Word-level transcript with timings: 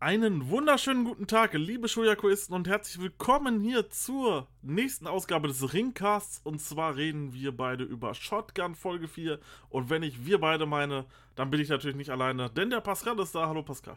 Einen 0.00 0.48
wunderschönen 0.48 1.04
guten 1.04 1.26
Tag, 1.26 1.54
liebe 1.54 1.88
Shoyakuisten 1.88 2.54
und 2.54 2.68
herzlich 2.68 3.02
willkommen 3.02 3.60
hier 3.60 3.90
zur 3.90 4.46
nächsten 4.62 5.08
Ausgabe 5.08 5.48
des 5.48 5.72
Ringcasts. 5.72 6.40
Und 6.44 6.60
zwar 6.60 6.94
reden 6.94 7.34
wir 7.34 7.50
beide 7.50 7.82
über 7.82 8.14
Shotgun 8.14 8.76
Folge 8.76 9.08
4. 9.08 9.40
Und 9.70 9.90
wenn 9.90 10.04
ich 10.04 10.24
wir 10.24 10.38
beide 10.38 10.66
meine, 10.66 11.04
dann 11.34 11.50
bin 11.50 11.58
ich 11.58 11.68
natürlich 11.68 11.96
nicht 11.96 12.10
alleine, 12.10 12.48
denn 12.48 12.70
der 12.70 12.80
Pascal 12.80 13.18
ist 13.18 13.34
da. 13.34 13.48
Hallo 13.48 13.64
Pascal. 13.64 13.96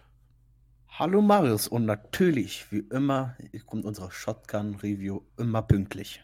Hallo 0.88 1.22
Marius 1.22 1.68
und 1.68 1.86
natürlich, 1.86 2.72
wie 2.72 2.88
immer, 2.90 3.38
kommt 3.68 3.86
unsere 3.86 4.10
Shotgun 4.10 4.78
Review 4.78 5.22
immer 5.38 5.62
pünktlich. 5.62 6.24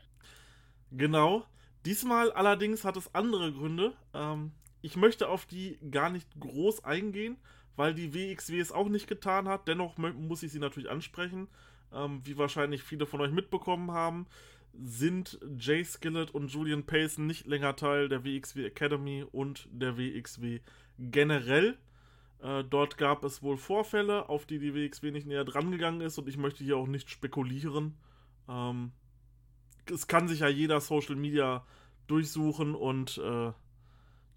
Genau. 0.90 1.46
Diesmal 1.86 2.32
allerdings 2.32 2.84
hat 2.84 2.98
es 2.98 3.14
andere 3.14 3.54
Gründe. 3.54 3.94
Ähm, 4.16 4.54
ich 4.82 4.96
möchte 4.96 5.30
auf 5.30 5.46
die 5.46 5.78
gar 5.92 6.10
nicht 6.10 6.28
groß 6.40 6.84
eingehen 6.84 7.38
weil 7.78 7.94
die 7.94 8.14
WXW 8.14 8.60
es 8.60 8.74
auch 8.74 8.90
nicht 8.90 9.08
getan 9.08 9.48
hat. 9.48 9.68
Dennoch 9.68 9.98
muss 9.98 10.44
ich 10.44 10.52
sie 10.52 10.60
natürlich 10.60 10.90
ansprechen. 10.90 11.48
Ähm, 11.94 12.20
wie 12.26 12.38
wahrscheinlich 12.38 12.84
viele 12.84 13.06
von 13.06 13.22
euch 13.22 13.32
mitbekommen 13.32 13.92
haben, 13.92 14.28
sind 14.74 15.40
Jay 15.58 15.86
Skillett 15.86 16.32
und 16.32 16.52
Julian 16.52 16.86
Payson 16.86 17.26
nicht 17.26 17.48
länger 17.48 17.76
Teil 17.76 18.10
der 18.10 18.26
WXW 18.26 18.66
Academy 18.66 19.26
und 19.32 19.70
der 19.72 19.98
WXW 19.98 20.60
generell. 21.00 21.78
Äh, 22.40 22.64
dort 22.64 22.98
gab 22.98 23.24
es 23.24 23.42
wohl 23.42 23.58
Vorfälle, 23.58 24.28
auf 24.28 24.46
die 24.46 24.60
die 24.60 24.76
WXW 24.76 25.12
nicht 25.12 25.26
näher 25.26 25.46
drangegangen 25.46 26.02
ist 26.02 26.18
und 26.18 26.28
ich 26.28 26.38
möchte 26.38 26.64
hier 26.64 26.78
auch 26.78 26.88
nicht 26.88 27.10
spekulieren. 27.10 27.96
Ähm, 28.50 28.92
es 29.92 30.08
kann 30.08 30.28
sich 30.28 30.42
ja 30.42 30.48
jeder 30.48 30.82
Social 30.82 31.16
Media 31.16 31.66
durchsuchen 32.08 32.76
und 32.76 33.18
äh, 33.18 33.52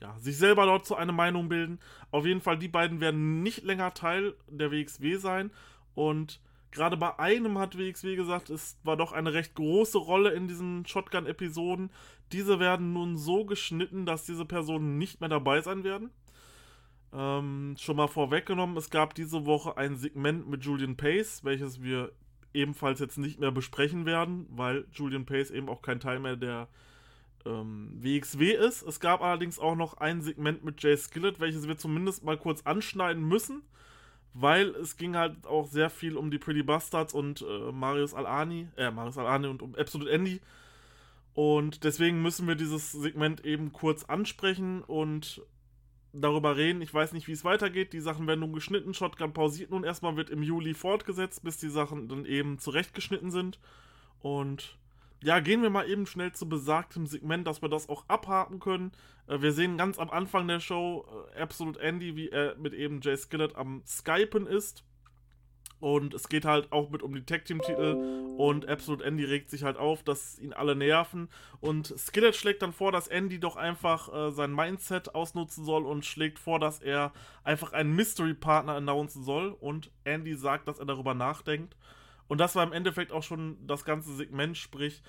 ja, 0.01 0.19
sich 0.19 0.37
selber 0.39 0.67
dort 0.67 0.87
zu 0.87 0.97
einer 0.97 1.13
Meinung 1.13 1.49
bilden. 1.49 1.79
Auf 2.11 2.27
jeden 2.27 2.41
Fall, 2.41 2.59
die 2.59 2.69
beiden 2.69 3.01
werden 3.01 3.43
nicht 3.43 3.63
länger 3.63 3.93
Teil 3.95 4.35
der 4.49 4.71
WXW 4.71 5.17
sein. 5.17 5.51
Und 5.95 6.41
gerade 6.71 6.97
bei 6.97 7.19
einem 7.19 7.59
hat 7.59 7.77
WXW 7.77 8.17
gesagt, 8.17 8.51
es 8.51 8.79
war 8.83 8.97
doch 8.97 9.13
eine 9.13 9.33
recht 9.33 9.55
große 9.55 9.99
Rolle 9.99 10.31
in 10.31 10.49
diesen 10.49 10.87
Shotgun-Episoden. 10.87 11.91
Diese 12.33 12.61
werden 12.61 12.93
nun 12.93 13.17
so 13.17 13.45
geschnitten, 13.45 14.07
dass 14.07 14.25
diese 14.25 14.45
Personen 14.45 14.99
nicht 14.99 15.21
mehr 15.21 15.29
dabei 15.29 15.61
sein 15.61 15.85
werden. 15.85 16.11
Ähm, 17.13 17.75
schon 17.79 17.97
mal 17.97 18.07
vorweggenommen, 18.07 18.77
es 18.77 18.89
gab 18.89 19.15
diese 19.15 19.45
Woche 19.45 19.77
ein 19.77 19.97
Segment 19.97 20.49
mit 20.49 20.65
Julian 20.65 20.97
Pace, 20.97 21.45
welches 21.45 21.83
wir 21.83 22.13
ebenfalls 22.55 23.01
jetzt 23.01 23.19
nicht 23.19 23.41
mehr 23.41 23.51
besprechen 23.51 24.07
werden, 24.07 24.47
weil 24.51 24.87
Julian 24.93 25.27
Pace 25.27 25.51
eben 25.51 25.69
auch 25.69 25.83
kein 25.83 26.01
Teil 26.01 26.21
mehr 26.21 26.37
der 26.37 26.69
ähm, 27.47 27.91
WXW 27.95 28.53
ist. 28.53 28.83
Es 28.83 29.01
gab 29.01 29.23
allerdings 29.23 29.59
auch 29.59 29.75
noch 29.75 29.95
ein 29.95 30.23
Segment 30.23 30.65
mit 30.65 30.83
Jay 30.83 30.97
Skillett, 30.97 31.41
welches 31.41 31.69
wir 31.69 31.79
zumindest 31.79 32.25
mal 32.25 32.37
kurz 32.37 32.63
anschneiden 32.63 33.27
müssen, 33.27 33.63
weil 34.35 34.69
es 34.71 34.97
ging 34.97 35.17
halt 35.17 35.47
auch 35.47 35.67
sehr 35.67 35.91
viel 35.91 36.17
um 36.17 36.31
die 36.31 36.39
Pretty 36.39 36.63
Bastards 36.63 37.15
und 37.15 37.43
äh, 37.43 37.73
Marius 37.73 38.15
Alani, 38.15 38.69
äh, 38.77 38.91
Marius 38.91 39.19
Alani 39.19 39.47
und 39.47 39.63
um 39.63 39.75
Absolute 39.75 40.11
Andy. 40.11 40.41
Und 41.35 41.85
deswegen 41.85 42.23
müssen 42.23 42.49
wir 42.49 42.57
dieses 42.57 42.93
Segment 42.93 43.45
eben 43.45 43.73
kurz 43.73 44.05
ansprechen 44.05 44.83
und 44.83 45.43
darüber 46.13 46.57
reden. 46.57 46.83
Ich 46.83 46.93
weiß 46.93 47.13
nicht, 47.13 47.29
wie 47.29 47.33
es 47.33 47.45
weitergeht. 47.45 47.93
Die 47.93 48.01
Sachen 48.01 48.27
werden 48.27 48.41
nun 48.41 48.53
geschnitten. 48.53 48.95
Shotgun 48.95 49.33
pausiert 49.33 49.71
nun 49.71 49.85
erstmal, 49.85 50.17
wird 50.17 50.31
im 50.31 50.43
Juli 50.43 50.75
fortgesetzt, 50.75 51.45
bis 51.45 51.59
die 51.59 51.69
Sachen 51.69 52.09
dann 52.09 52.25
eben 52.25 52.59
zurechtgeschnitten 52.59 53.31
sind. 53.31 53.61
Und 54.21 54.77
ja, 55.23 55.41
gehen 55.41 55.63
wir 55.63 55.71
mal 55.71 55.89
eben 55.89 56.07
schnell 56.07 56.33
zu 56.33 56.49
besagtem 56.49 57.07
Segment, 57.07 57.47
dass 57.47 57.63
wir 57.63 57.69
das 57.69 57.89
auch 57.89 58.05
abhaken 58.09 58.59
können. 58.59 58.93
Äh, 59.27 59.43
wir 59.43 59.53
sehen 59.53 59.77
ganz 59.77 59.99
am 59.99 60.11
Anfang 60.11 60.49
der 60.49 60.61
Show 60.61 61.07
äh, 61.35 61.41
Absolute 61.41 61.81
Andy, 61.81 62.17
wie 62.17 62.29
er 62.29 62.57
mit 62.57 62.73
eben 62.73 63.01
Jay 63.03 63.17
Skillett 63.17 63.57
am 63.57 63.83
Skypen 63.87 64.47
ist. 64.47 64.85
Und 65.79 66.13
es 66.13 66.29
geht 66.29 66.45
halt 66.45 66.73
auch 66.73 66.91
mit 66.91 67.03
um 67.03 67.15
die 67.15 67.25
Tag 67.25 67.47
Team 67.47 67.63
Titel 67.63 68.35
und 68.37 68.69
Absolute 68.69 69.03
Andy 69.03 69.25
regt 69.25 69.49
sich 69.49 69.65
halt 69.65 69.79
auf, 69.79 70.03
dass 70.03 70.39
ihn 70.39 70.53
alle 70.53 70.77
nerven 70.77 71.31
und 71.61 71.95
Skillet 71.97 72.37
schlägt 72.37 72.61
dann 72.61 72.75
vor, 72.75 72.93
dass 72.93 73.09
Andy 73.09 73.41
doch 73.41 73.57
einfach 73.57 74.13
äh, 74.13 74.31
sein 74.31 74.55
Mindset 74.55 75.15
ausnutzen 75.15 75.65
soll 75.65 75.87
und 75.87 76.05
schlägt 76.05 76.39
vor, 76.39 76.61
dass 76.61 76.81
er 76.81 77.13
einfach 77.45 77.73
einen 77.73 77.95
Mystery 77.97 78.35
Partner 78.35 78.75
announcen 78.75 79.25
soll 79.25 79.57
und 79.59 79.91
Andy 80.05 80.35
sagt, 80.35 80.69
dass 80.69 80.79
er 80.79 80.85
darüber 80.85 81.15
nachdenkt 81.15 81.75
und 82.31 82.39
das 82.39 82.55
war 82.55 82.63
im 82.63 82.73
Endeffekt 82.73 83.11
auch 83.11 83.25
schon 83.25 83.57
das 83.67 83.85
ganze 83.85 84.15
Segment, 84.15 84.57
sprich, 84.57 85.03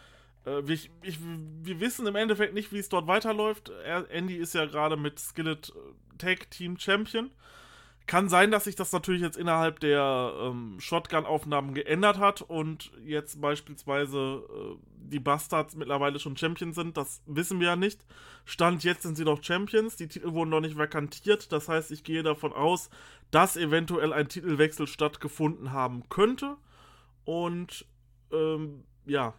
äh, 0.43 0.63
wir, 0.63 0.73
ich, 1.03 1.19
wir 1.61 1.79
wissen 1.79 2.07
im 2.07 2.15
Endeffekt 2.15 2.55
nicht, 2.55 2.73
wie 2.73 2.79
es 2.79 2.89
dort 2.89 3.05
weiterläuft. 3.05 3.69
Er, 3.85 4.09
Andy 4.09 4.37
ist 4.37 4.55
ja 4.55 4.65
gerade 4.65 4.97
mit 4.97 5.19
Skillet 5.19 5.69
äh, 5.69 6.17
Tag 6.17 6.49
Team 6.49 6.79
Champion. 6.79 7.29
Kann 8.07 8.27
sein, 8.27 8.49
dass 8.49 8.63
sich 8.63 8.75
das 8.75 8.91
natürlich 8.91 9.21
jetzt 9.21 9.37
innerhalb 9.37 9.79
der 9.81 10.33
ähm, 10.41 10.77
Shotgun-Aufnahmen 10.79 11.75
geändert 11.75 12.17
hat 12.17 12.41
und 12.41 12.91
jetzt 13.05 13.39
beispielsweise 13.39 14.17
äh, 14.17 14.75
die 14.97 15.19
Bastards 15.19 15.75
mittlerweile 15.75 16.17
schon 16.17 16.35
Champions 16.35 16.75
sind. 16.75 16.97
Das 16.97 17.21
wissen 17.27 17.59
wir 17.59 17.67
ja 17.67 17.75
nicht. 17.75 18.03
Stand 18.45 18.83
jetzt 18.83 19.03
sind 19.03 19.15
sie 19.15 19.25
doch 19.25 19.43
Champions. 19.43 19.95
Die 19.95 20.07
Titel 20.07 20.33
wurden 20.33 20.49
noch 20.49 20.61
nicht 20.61 20.75
vakantiert. 20.75 21.51
Das 21.51 21.69
heißt, 21.69 21.91
ich 21.91 22.03
gehe 22.03 22.23
davon 22.23 22.51
aus, 22.51 22.89
dass 23.29 23.57
eventuell 23.57 24.11
ein 24.11 24.27
Titelwechsel 24.27 24.87
stattgefunden 24.87 25.71
haben 25.71 26.09
könnte. 26.09 26.57
Und 27.25 27.85
ähm, 28.31 28.83
ja. 29.05 29.33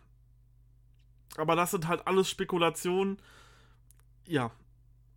Aber 1.37 1.57
das 1.57 1.71
sind 1.71 1.89
halt 1.89 2.07
alles 2.07 2.29
Spekulationen. 2.29 3.19
Ja. 4.27 4.51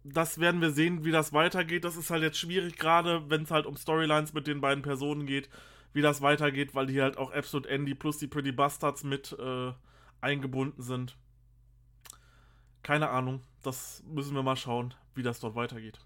Das 0.04 0.40
werden 0.40 0.62
wir 0.62 0.70
sehen, 0.70 1.04
wie 1.04 1.12
das 1.12 1.34
weitergeht. 1.34 1.84
Das 1.84 1.98
ist 1.98 2.12
halt 2.12 2.22
jetzt 2.22 2.38
schwierig, 2.38 2.78
gerade 2.78 3.30
wenn 3.30 3.44
es 3.44 3.52
halt 3.52 3.66
um 3.66 3.76
Storylines 3.76 4.34
mit 4.34 4.46
den 4.46 4.62
beiden 4.62 4.84
Personen 4.84 5.26
geht, 5.26 5.50
wie 5.94 6.02
das 6.02 6.22
weitergeht, 6.22 6.76
weil 6.76 6.86
die 6.86 7.02
halt 7.02 7.18
auch 7.18 7.32
Absolute 7.32 7.70
Andy 7.70 7.96
plus 7.96 8.20
die 8.20 8.28
Pretty 8.28 8.52
Bastards 8.52 9.04
mit 9.04 9.36
äh, 9.40 9.74
eingebunden 10.22 10.84
sind. 10.84 11.18
Keine 12.84 13.10
Ahnung. 13.10 13.42
Das 13.64 14.04
müssen 14.06 14.36
wir 14.36 14.44
mal 14.44 14.56
schauen, 14.56 14.94
wie 15.16 15.24
das 15.24 15.40
dort 15.40 15.56
weitergeht. 15.56 16.00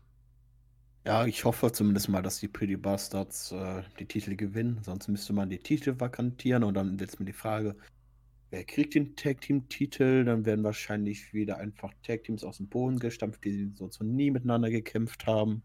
Ja, 1.09 1.25
ich 1.25 1.44
hoffe 1.44 1.72
zumindest 1.72 2.08
mal, 2.08 2.22
dass 2.22 2.40
die 2.40 2.47
Pretty 2.47 2.78
Bastards 2.78 3.52
äh, 3.52 3.81
die 3.97 4.06
Titel 4.06 4.36
gewinnen. 4.36 4.80
Sonst 4.84 5.08
müsste 5.08 5.34
man 5.34 5.50
die 5.50 5.58
Titel 5.58 6.00
vakantieren 6.00 6.64
und 6.64 6.75
dann 6.75 7.00
setzt 7.00 7.20
mir 7.20 7.25
die 7.25 7.34
Frage, 7.34 7.75
wer 8.52 8.64
kriegt 8.64 8.94
den 8.94 9.16
Tag 9.16 9.42
Team 9.42 9.68
Titel? 9.69 10.24
Dann 10.24 10.46
werden 10.46 10.64
wahrscheinlich 10.64 11.34
wieder 11.34 11.58
einfach 11.58 11.92
Tag 12.03 12.25
Teams 12.25 12.44
aus 12.44 12.58
dem 12.58 12.68
Boden 12.69 13.00
gestampft, 13.00 13.44
die 13.44 13.74
so 13.74 13.90
nie 14.03 14.30
miteinander 14.30 14.69
gekämpft 14.69 15.25
haben. 15.25 15.64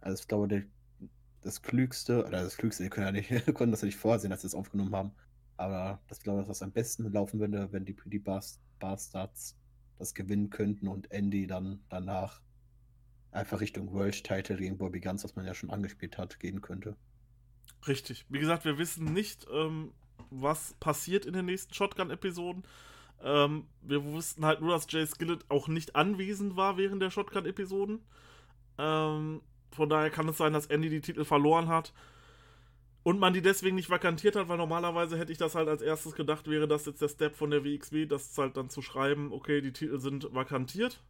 Also 0.00 0.22
ich 0.22 0.26
glaube, 0.26 0.48
der, 0.48 0.64
das 1.42 1.62
Klügste, 1.62 2.26
oder 2.26 2.42
das 2.42 2.56
Klügste, 2.56 2.82
die 2.82 2.90
können 2.90 3.06
ja 3.06 3.12
nicht, 3.12 3.30
konnten 3.54 3.70
das 3.70 3.82
ja 3.82 3.86
nicht 3.86 3.98
vorsehen, 3.98 4.30
dass 4.30 4.40
sie 4.40 4.48
es 4.48 4.56
aufgenommen 4.56 4.96
haben. 4.96 5.12
Aber 5.58 6.02
das 6.08 6.18
glaube 6.18 6.42
ich, 6.42 6.48
was 6.48 6.60
am 6.60 6.72
besten 6.72 7.08
laufen 7.12 7.38
würde, 7.38 7.68
wenn 7.70 7.84
die 7.84 7.92
Pretty 7.92 8.18
Bastards 8.18 9.56
das 9.96 10.12
gewinnen 10.12 10.50
könnten 10.50 10.88
und 10.88 11.08
Andy 11.12 11.46
dann 11.46 11.84
danach 11.88 12.43
einfach 13.34 13.60
Richtung 13.60 13.92
World 13.92 14.24
Title 14.24 14.56
gegen 14.56 14.78
Bobby 14.78 15.00
Guns, 15.00 15.24
was 15.24 15.36
man 15.36 15.46
ja 15.46 15.54
schon 15.54 15.70
angespielt 15.70 16.18
hat, 16.18 16.38
gehen 16.40 16.60
könnte. 16.60 16.96
Richtig. 17.86 18.24
Wie 18.28 18.38
gesagt, 18.38 18.64
wir 18.64 18.78
wissen 18.78 19.12
nicht, 19.12 19.46
ähm, 19.52 19.92
was 20.30 20.74
passiert 20.80 21.26
in 21.26 21.32
den 21.32 21.46
nächsten 21.46 21.74
Shotgun-Episoden. 21.74 22.64
Ähm, 23.22 23.66
wir 23.82 24.04
wussten 24.04 24.44
halt 24.44 24.60
nur, 24.60 24.72
dass 24.72 24.90
Jay 24.90 25.06
Skillett 25.06 25.44
auch 25.48 25.68
nicht 25.68 25.96
anwesend 25.96 26.56
war 26.56 26.76
während 26.76 27.02
der 27.02 27.10
Shotgun-Episoden. 27.10 28.00
Ähm, 28.78 29.42
von 29.70 29.88
daher 29.88 30.10
kann 30.10 30.28
es 30.28 30.38
sein, 30.38 30.52
dass 30.52 30.66
Andy 30.66 30.88
die 30.88 31.00
Titel 31.00 31.24
verloren 31.24 31.68
hat. 31.68 31.92
Und 33.02 33.18
man 33.18 33.34
die 33.34 33.42
deswegen 33.42 33.76
nicht 33.76 33.90
vakantiert 33.90 34.34
hat, 34.34 34.48
weil 34.48 34.56
normalerweise 34.56 35.18
hätte 35.18 35.30
ich 35.30 35.36
das 35.36 35.54
halt 35.54 35.68
als 35.68 35.82
erstes 35.82 36.14
gedacht, 36.14 36.48
wäre 36.48 36.66
das 36.66 36.86
jetzt 36.86 37.02
der 37.02 37.08
Step 37.08 37.36
von 37.36 37.50
der 37.50 37.62
WXW, 37.62 38.06
das 38.06 38.36
halt 38.38 38.56
dann 38.56 38.70
zu 38.70 38.80
schreiben, 38.80 39.30
okay, 39.30 39.60
die 39.60 39.72
Titel 39.72 39.98
sind 40.00 40.32
vakantiert. 40.32 41.02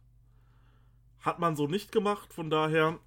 Hat 1.25 1.39
man 1.39 1.55
so 1.55 1.67
nicht 1.67 1.91
gemacht, 1.91 2.31
von 2.33 2.49
daher 2.49 2.99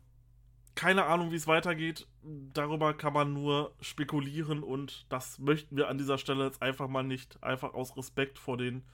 keine 0.78 1.06
Ahnung, 1.06 1.32
wie 1.32 1.36
es 1.36 1.48
weitergeht. 1.48 2.06
Darüber 2.22 2.94
kann 2.94 3.12
man 3.12 3.32
nur 3.32 3.74
spekulieren 3.80 4.62
und 4.62 5.06
das 5.08 5.40
möchten 5.40 5.76
wir 5.76 5.88
an 5.88 5.98
dieser 5.98 6.18
Stelle 6.18 6.44
jetzt 6.44 6.62
einfach 6.62 6.86
mal 6.86 7.02
nicht. 7.02 7.42
Einfach 7.42 7.74
aus 7.74 7.96
Respekt 7.96 8.38
vor 8.38 8.56
den 8.56 8.84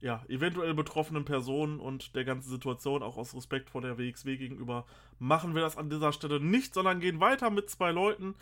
ja, 0.00 0.22
eventuell 0.28 0.72
betroffenen 0.72 1.24
Personen 1.24 1.80
und 1.80 2.14
der 2.14 2.24
ganzen 2.24 2.48
Situation, 2.48 3.02
auch 3.02 3.16
aus 3.16 3.34
Respekt 3.34 3.70
vor 3.70 3.82
der 3.82 3.98
WXW 3.98 4.36
gegenüber, 4.36 4.86
machen 5.18 5.56
wir 5.56 5.62
das 5.62 5.76
an 5.76 5.90
dieser 5.90 6.12
Stelle 6.12 6.38
nicht, 6.38 6.74
sondern 6.74 7.00
gehen 7.00 7.18
weiter 7.18 7.50
mit 7.50 7.68
zwei 7.68 7.90
Leuten, 7.90 8.36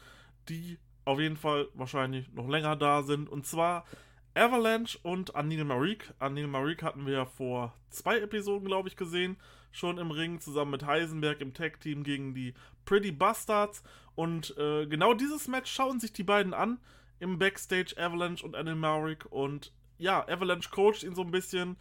die 0.51 0.79
auf 1.07 1.19
jeden 1.19 1.39
Fall 1.39 1.69
wahrscheinlich 1.73 2.31
noch 2.35 2.49
länger 2.49 2.77
da 2.77 3.03
sind. 3.03 3.31
Und 3.31 3.47
zwar 3.47 3.87
Avalanche 4.35 4.99
und 5.03 5.35
Anil 5.35 5.65
Marik. 5.65 6.13
Anil 6.19 6.49
Marik 6.49 6.83
hatten 6.83 7.07
wir 7.07 7.15
ja 7.15 7.25
vor 7.25 7.73
zwei 7.89 8.19
Episoden, 8.19 8.69
glaube 8.69 8.91
ich, 8.91 8.97
gesehen 8.97 9.39
schon 9.71 9.99
im 9.99 10.11
Ring, 10.11 10.41
zusammen 10.41 10.73
mit 10.73 10.87
Heisenberg 10.87 11.41
im 11.41 11.55
Tag-Team 11.55 12.03
gegen 12.03 12.35
die 12.35 12.55
Pretty 12.85 13.13
Bastards. 13.13 13.83
Und 14.15 14.57
äh, 14.59 14.87
genau 14.87 15.15
dieses 15.15 15.49
Match 15.49 15.71
schauen 15.71 16.01
sich 16.01 16.13
die 16.13 16.25
beiden 16.25 16.55
an 16.55 16.79
im 17.21 17.39
Backstage 17.39 17.95
Avalanche 17.97 18.45
und 18.45 18.57
Animaric. 18.57 19.27
Und 19.31 19.73
ja, 19.99 20.27
Avalanche 20.29 20.71
coacht 20.71 21.03
ihn 21.03 21.15
so 21.15 21.23
ein 21.23 21.31
bisschen, 21.31 21.77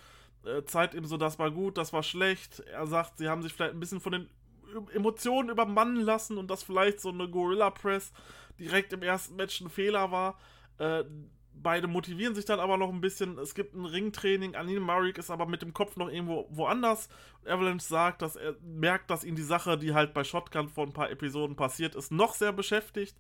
äh, 0.45 0.63
zeigt 0.63 0.93
ihm 0.93 1.05
so, 1.05 1.17
das 1.17 1.39
war 1.39 1.51
gut, 1.51 1.77
das 1.77 1.93
war 1.93 2.03
schlecht. 2.03 2.59
Er 2.59 2.87
sagt, 2.87 3.17
sie 3.17 3.29
haben 3.29 3.41
sich 3.41 3.53
vielleicht 3.53 3.73
ein 3.73 3.79
bisschen 3.79 4.01
von 4.01 4.11
den 4.11 4.29
Emotionen 4.93 5.49
übermannen 5.49 6.01
lassen 6.01 6.37
und 6.37 6.51
dass 6.51 6.63
vielleicht 6.63 6.99
so 6.99 7.09
eine 7.09 7.29
Gorilla 7.29 7.69
Press 7.69 8.11
direkt 8.59 8.91
im 8.93 9.01
ersten 9.01 9.35
Match 9.35 9.61
ein 9.61 9.69
Fehler 9.69 10.11
war. 10.11 10.37
Äh, 10.77 11.05
beide 11.61 11.87
motivieren 11.87 12.35
sich 12.35 12.45
dann 12.45 12.59
aber 12.59 12.77
noch 12.77 12.89
ein 12.89 13.01
bisschen. 13.01 13.37
Es 13.37 13.55
gibt 13.55 13.75
ein 13.75 13.85
Ringtraining. 13.85 14.55
Anine 14.55 14.79
Marik 14.79 15.17
ist 15.17 15.29
aber 15.29 15.45
mit 15.45 15.61
dem 15.61 15.73
Kopf 15.73 15.95
noch 15.95 16.09
irgendwo 16.09 16.47
woanders. 16.49 17.09
Avalanche 17.45 17.85
sagt, 17.85 18.21
dass 18.21 18.35
er 18.35 18.55
merkt, 18.61 19.09
dass 19.09 19.23
ihn 19.23 19.35
die 19.35 19.43
Sache, 19.43 19.77
die 19.77 19.93
halt 19.93 20.13
bei 20.13 20.23
Shotgun 20.23 20.69
vor 20.69 20.85
ein 20.85 20.93
paar 20.93 21.09
Episoden 21.09 21.55
passiert 21.55 21.95
ist, 21.95 22.11
noch 22.11 22.33
sehr 22.33 22.53
beschäftigt. 22.53 23.15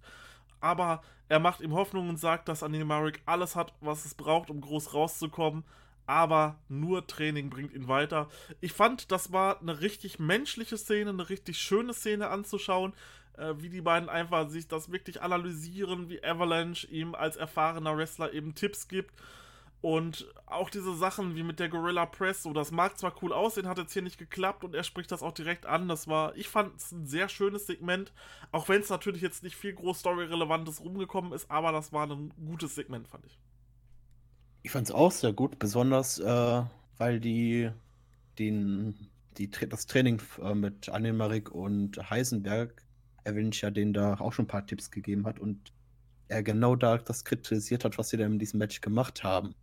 Aber 0.59 1.01
er 1.29 1.39
macht 1.39 1.61
ihm 1.61 1.73
Hoffnung 1.73 2.09
und 2.09 2.17
sagt, 2.17 2.47
dass 2.47 2.63
Anine 2.63 2.85
Marik 2.85 3.21
alles 3.25 3.55
hat, 3.55 3.73
was 3.81 4.05
es 4.05 4.15
braucht, 4.15 4.49
um 4.49 4.61
groß 4.61 4.93
rauszukommen. 4.93 5.63
Aber 6.05 6.57
nur 6.69 7.05
Training 7.05 7.49
bringt 7.49 7.73
ihn 7.73 7.89
weiter. 7.89 8.29
Ich 8.61 8.71
fand, 8.71 9.11
das 9.11 9.33
war 9.33 9.59
eine 9.59 9.81
richtig 9.81 10.19
menschliche 10.19 10.77
Szene, 10.77 11.09
eine 11.09 11.29
richtig 11.29 11.59
schöne 11.59 11.93
Szene 11.93 12.29
anzuschauen 12.29 12.93
äh, 13.37 13.53
wie 13.57 13.69
die 13.69 13.81
beiden 13.81 14.09
einfach 14.09 14.49
sich 14.49 14.67
das 14.67 14.91
wirklich 14.91 15.21
analysieren, 15.21 16.09
wie 16.09 16.23
Avalanche 16.23 16.87
ihm 16.87 17.15
als 17.15 17.35
erfahrener 17.35 17.97
Wrestler 17.97 18.33
eben 18.33 18.55
Tipps 18.55 18.87
gibt. 18.87 19.13
Und 19.79 20.27
auch 20.47 20.71
diese 20.71 20.95
Sachen 20.95 21.35
wie 21.35 21.43
mit 21.43 21.59
der 21.59 21.69
Gorilla 21.69 22.07
Press, 22.07 22.43
so 22.43 22.51
das 22.51 22.71
mag 22.71 22.97
zwar 22.97 23.13
cool 23.21 23.31
aussehen, 23.31 23.67
hat 23.67 23.77
jetzt 23.77 23.93
hier 23.93 24.01
nicht 24.01 24.17
geklappt 24.17 24.63
und 24.63 24.73
er 24.73 24.83
spricht 24.83 25.11
das 25.11 25.21
auch 25.21 25.33
direkt 25.33 25.67
an. 25.67 25.87
Das 25.87 26.07
war, 26.07 26.35
ich 26.35 26.49
fand 26.49 26.75
es 26.77 26.91
ein 26.91 27.05
sehr 27.05 27.29
schönes 27.29 27.67
Segment, 27.67 28.11
auch 28.51 28.67
wenn 28.69 28.81
es 28.81 28.89
natürlich 28.89 29.21
jetzt 29.21 29.43
nicht 29.43 29.55
viel 29.55 29.73
groß 29.73 29.99
Story-Relevantes 29.99 30.83
rumgekommen 30.83 31.31
ist, 31.31 31.51
aber 31.51 31.71
das 31.71 31.93
war 31.93 32.09
ein 32.09 32.33
gutes 32.43 32.73
Segment, 32.73 33.07
fand 33.07 33.27
ich. 33.27 33.37
Ich 34.63 34.71
fand 34.71 34.87
es 34.87 34.93
auch 34.93 35.11
sehr 35.11 35.31
gut, 35.31 35.59
besonders 35.59 36.17
äh, 36.19 36.63
weil 36.97 37.19
die, 37.19 37.69
den, 38.39 39.09
die 39.37 39.49
das 39.49 39.85
Training 39.85 40.19
äh, 40.41 40.55
mit 40.55 40.89
Annemarik 40.89 41.51
und 41.51 42.09
Heisenberg 42.09 42.86
Avenge 43.27 43.55
ja 43.55 43.71
denen 43.71 43.93
da 43.93 44.15
auch 44.15 44.33
schon 44.33 44.45
ein 44.45 44.49
paar 44.49 44.65
Tipps 44.65 44.91
gegeben 44.91 45.25
hat 45.25 45.39
und 45.39 45.73
er 46.27 46.43
genau 46.43 46.75
da 46.75 46.97
das 46.97 47.23
kritisiert 47.23 47.85
hat, 47.85 47.97
was 47.97 48.09
sie 48.09 48.17
da 48.17 48.25
in 48.25 48.39
diesem 48.39 48.59
Match 48.59 48.81
gemacht 48.81 49.23
haben. 49.23 49.55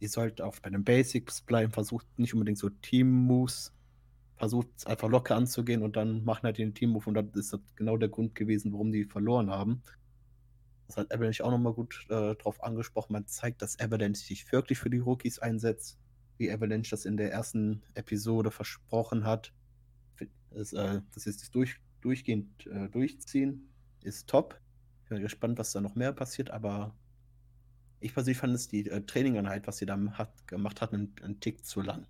Ihr 0.00 0.08
sollt 0.08 0.40
auch 0.40 0.58
bei 0.60 0.70
den 0.70 0.84
Basics 0.84 1.40
bleiben, 1.40 1.72
versucht 1.72 2.06
nicht 2.18 2.34
unbedingt 2.34 2.58
so 2.58 2.68
Team-Moves, 2.68 3.72
versucht 4.36 4.68
es 4.76 4.86
einfach 4.86 5.08
locker 5.08 5.36
anzugehen 5.36 5.82
und 5.82 5.96
dann 5.96 6.24
machen 6.24 6.44
halt 6.44 6.58
den 6.58 6.74
Team-Move 6.74 7.08
und 7.08 7.14
das 7.14 7.52
ist 7.52 7.76
genau 7.76 7.96
der 7.96 8.08
Grund 8.08 8.34
gewesen, 8.34 8.72
warum 8.72 8.92
die 8.92 9.04
verloren 9.04 9.50
haben. 9.50 9.82
Das 10.86 10.98
hat 10.98 11.12
Avalanche 11.12 11.44
auch 11.44 11.50
nochmal 11.50 11.72
gut 11.72 12.06
äh, 12.10 12.34
drauf 12.34 12.62
angesprochen. 12.62 13.14
Man 13.14 13.26
zeigt, 13.26 13.62
dass 13.62 13.80
Avalanche 13.80 14.20
sich 14.20 14.50
wirklich 14.52 14.78
für 14.78 14.90
die 14.90 14.98
Rookies 14.98 15.38
einsetzt, 15.38 15.98
wie 16.36 16.50
Avalanche 16.50 16.90
das 16.90 17.06
in 17.06 17.16
der 17.16 17.32
ersten 17.32 17.82
Episode 17.94 18.50
versprochen 18.50 19.24
hat. 19.24 19.52
Das, 20.50 20.72
äh, 20.72 21.00
das 21.14 21.26
ist 21.26 21.42
das 21.42 21.50
durch, 21.50 21.80
durchgehend 22.04 22.66
äh, 22.66 22.88
durchziehen, 22.88 23.68
ist 24.02 24.28
top. 24.28 24.60
Ich 25.04 25.08
bin 25.08 25.22
gespannt, 25.22 25.58
was 25.58 25.72
da 25.72 25.80
noch 25.80 25.94
mehr 25.94 26.12
passiert, 26.12 26.50
aber 26.50 26.94
ich 28.00 28.12
persönlich 28.12 28.38
fand 28.38 28.54
es 28.54 28.68
die 28.68 28.88
äh, 28.88 29.00
Trainingeinheit, 29.02 29.66
was 29.66 29.78
sie 29.78 29.86
da 29.86 29.98
hat, 30.12 30.46
gemacht 30.46 30.80
hat, 30.80 30.92
einen, 30.92 31.14
einen 31.22 31.40
Tick 31.40 31.64
zu 31.64 31.80
lang. 31.80 32.06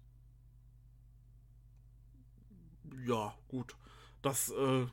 Ja, 3.07 3.35
gut. 3.49 3.77
Das, 4.23 4.51
äh, 4.51 4.87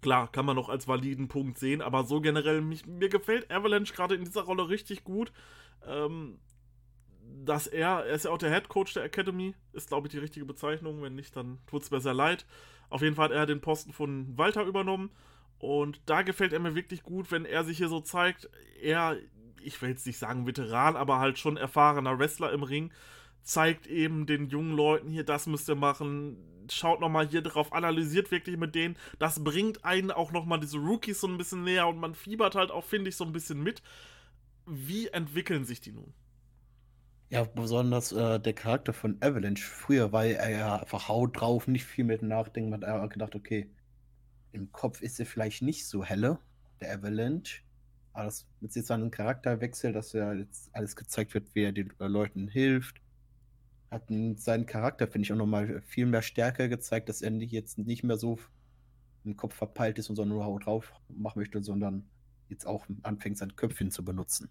klar, 0.00 0.32
kann 0.32 0.46
man 0.46 0.56
noch 0.56 0.68
als 0.68 0.88
validen 0.88 1.28
Punkt 1.28 1.58
sehen, 1.58 1.82
aber 1.82 2.04
so 2.04 2.20
generell, 2.20 2.60
mich, 2.60 2.86
mir 2.86 3.08
gefällt 3.08 3.50
Avalanche 3.50 3.94
gerade 3.94 4.14
in 4.14 4.24
dieser 4.24 4.42
Rolle 4.42 4.68
richtig 4.68 5.04
gut. 5.04 5.32
Ähm, 5.86 6.40
dass 7.44 7.66
er, 7.66 8.04
er 8.04 8.14
ist 8.14 8.24
ja 8.24 8.30
auch 8.30 8.38
der 8.38 8.50
Head 8.50 8.68
Coach 8.68 8.94
der 8.94 9.04
Academy, 9.04 9.54
ist 9.72 9.88
glaube 9.88 10.08
ich 10.08 10.12
die 10.12 10.18
richtige 10.18 10.46
Bezeichnung, 10.46 11.02
wenn 11.02 11.14
nicht, 11.14 11.36
dann 11.36 11.58
tut 11.66 11.82
es 11.82 11.90
mir 11.90 12.00
sehr 12.00 12.14
leid. 12.14 12.46
Auf 12.90 13.02
jeden 13.02 13.14
Fall 13.14 13.26
hat 13.26 13.32
er 13.32 13.46
den 13.46 13.60
Posten 13.60 13.92
von 13.92 14.36
Walter 14.36 14.64
übernommen 14.64 15.10
und 15.58 16.00
da 16.06 16.22
gefällt 16.22 16.52
er 16.52 16.60
mir 16.60 16.74
wirklich 16.74 17.02
gut, 17.02 17.30
wenn 17.30 17.44
er 17.44 17.64
sich 17.64 17.78
hier 17.78 17.88
so 17.88 18.00
zeigt, 18.00 18.48
er, 18.80 19.16
ich 19.60 19.80
will 19.82 19.90
jetzt 19.90 20.06
nicht 20.06 20.18
sagen 20.18 20.46
Veteran, 20.46 20.96
aber 20.96 21.18
halt 21.18 21.38
schon 21.38 21.56
erfahrener 21.56 22.18
Wrestler 22.18 22.52
im 22.52 22.62
Ring, 22.62 22.92
zeigt 23.42 23.86
eben 23.86 24.26
den 24.26 24.48
jungen 24.48 24.76
Leuten 24.76 25.10
hier, 25.10 25.24
das 25.24 25.46
müsst 25.46 25.68
ihr 25.68 25.74
machen, 25.74 26.36
schaut 26.70 27.00
nochmal 27.00 27.28
hier 27.28 27.42
drauf, 27.42 27.72
analysiert 27.72 28.30
wirklich 28.30 28.56
mit 28.56 28.74
denen, 28.74 28.96
das 29.18 29.42
bringt 29.42 29.84
einen 29.84 30.10
auch 30.10 30.32
nochmal 30.32 30.60
diese 30.60 30.78
Rookies 30.78 31.20
so 31.20 31.26
ein 31.26 31.38
bisschen 31.38 31.64
näher 31.64 31.88
und 31.88 31.98
man 31.98 32.14
fiebert 32.14 32.54
halt 32.54 32.70
auch, 32.70 32.84
finde 32.84 33.08
ich, 33.08 33.16
so 33.16 33.24
ein 33.24 33.32
bisschen 33.32 33.62
mit. 33.62 33.82
Wie 34.66 35.08
entwickeln 35.08 35.64
sich 35.64 35.80
die 35.80 35.92
nun? 35.92 36.12
Ja, 37.30 37.44
besonders 37.44 38.12
äh, 38.12 38.40
der 38.40 38.54
Charakter 38.54 38.92
von 38.94 39.18
Avalanche. 39.20 39.62
Früher 39.62 40.12
war 40.12 40.24
er 40.24 40.50
ja 40.50 40.76
einfach 40.76 41.08
Haut 41.08 41.38
drauf, 41.38 41.68
nicht 41.68 41.84
viel 41.84 42.04
mit 42.04 42.22
Nachdenken. 42.22 42.70
Man 42.70 42.84
hat 42.84 43.10
gedacht, 43.10 43.34
okay, 43.34 43.70
im 44.52 44.72
Kopf 44.72 45.02
ist 45.02 45.20
er 45.20 45.26
vielleicht 45.26 45.60
nicht 45.62 45.86
so 45.86 46.02
helle, 46.04 46.38
der 46.80 46.94
Avalanche. 46.94 47.62
Aber 48.14 48.24
das, 48.24 48.46
mit 48.60 48.74
jetzt 48.74 48.88
seinem 48.88 49.10
Charakterwechsel, 49.10 49.92
dass 49.92 50.14
er 50.14 50.34
jetzt 50.36 50.70
alles 50.74 50.96
gezeigt 50.96 51.34
wird, 51.34 51.54
wie 51.54 51.64
er 51.64 51.72
den 51.72 51.92
äh, 52.00 52.06
Leuten 52.06 52.48
hilft, 52.48 53.02
hat 53.90 54.04
seinen 54.36 54.66
Charakter, 54.66 55.06
finde 55.06 55.26
ich, 55.26 55.32
auch 55.32 55.36
nochmal 55.36 55.82
viel 55.82 56.06
mehr 56.06 56.22
Stärke 56.22 56.68
gezeigt, 56.68 57.08
dass 57.10 57.22
er 57.22 57.32
jetzt 57.32 57.78
nicht 57.78 58.04
mehr 58.04 58.16
so 58.16 58.38
im 59.24 59.36
Kopf 59.36 59.54
verpeilt 59.54 59.98
ist 59.98 60.08
und 60.10 60.16
so 60.16 60.24
nur 60.24 60.44
Haut 60.44 60.66
drauf 60.66 60.92
machen 61.08 61.40
möchte, 61.40 61.62
sondern 61.62 62.08
jetzt 62.48 62.66
auch 62.66 62.86
anfängt, 63.02 63.38
sein 63.38 63.56
Köpfchen 63.56 63.90
zu 63.90 64.04
benutzen. 64.04 64.48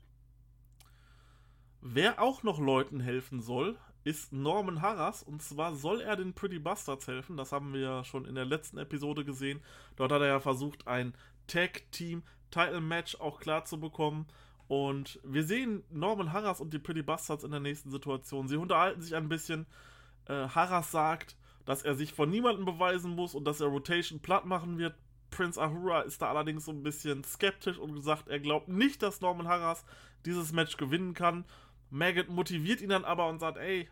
Wer 1.90 2.22
auch 2.22 2.44
noch 2.44 2.60
Leuten 2.60 3.00
helfen 3.00 3.40
soll, 3.40 3.78
ist 4.04 4.34
Norman 4.34 4.82
Harras. 4.82 5.24
Und 5.24 5.42
zwar 5.42 5.74
soll 5.74 6.02
er 6.02 6.18
den 6.18 6.34
Pretty 6.34 6.60
Bastards 6.60 7.08
helfen. 7.08 7.38
Das 7.38 7.54
haben 7.54 7.72
wir 7.74 7.80
ja 7.80 8.04
schon 8.04 8.26
in 8.26 8.36
der 8.36 8.44
letzten 8.44 8.78
Episode 8.78 9.24
gesehen. 9.24 9.62
Dort 9.96 10.12
hat 10.12 10.20
er 10.20 10.28
ja 10.28 10.40
versucht, 10.42 10.86
ein 10.86 11.14
Tag-Team-Title-Match 11.48 13.22
auch 13.22 13.40
klar 13.40 13.64
zu 13.64 13.80
bekommen. 13.80 14.28
Und 14.68 15.22
wir 15.24 15.46
sehen 15.46 15.86
Norman 15.90 16.34
Harras 16.34 16.60
und 16.60 16.74
die 16.74 16.80
Pretty 16.80 17.04
Bastards 17.04 17.46
in 17.46 17.52
der 17.52 17.62
nächsten 17.62 17.90
Situation. 17.90 18.50
Sie 18.50 18.58
unterhalten 18.58 19.02
sich 19.02 19.16
ein 19.16 19.30
bisschen. 19.30 19.66
Äh, 20.26 20.50
Harras 20.50 20.92
sagt, 20.92 21.38
dass 21.64 21.84
er 21.84 21.96
sich 21.96 22.12
von 22.12 22.30
niemandem 22.30 22.66
beweisen 22.66 23.16
muss 23.16 23.34
und 23.34 23.46
dass 23.46 23.62
er 23.62 23.68
Rotation 23.68 24.20
platt 24.20 24.46
machen 24.46 24.78
wird. 24.78 24.96
Prince 25.30 25.62
Ahura 25.62 26.02
ist 26.02 26.22
da 26.22 26.30
allerdings 26.30 26.66
so 26.66 26.72
ein 26.72 26.84
bisschen 26.84 27.24
skeptisch 27.24 27.78
und 27.78 27.96
gesagt, 27.96 28.28
er 28.28 28.40
glaubt 28.40 28.68
nicht, 28.68 29.04
dass 29.04 29.22
Norman 29.22 29.48
Harras 29.48 29.86
dieses 30.26 30.52
Match 30.52 30.76
gewinnen 30.76 31.14
kann 31.14 31.46
Maggot 31.90 32.30
motiviert 32.30 32.82
ihn 32.82 32.90
dann 32.90 33.06
aber 33.06 33.28
und 33.28 33.40
sagt, 33.40 33.58
ey, 33.58 33.90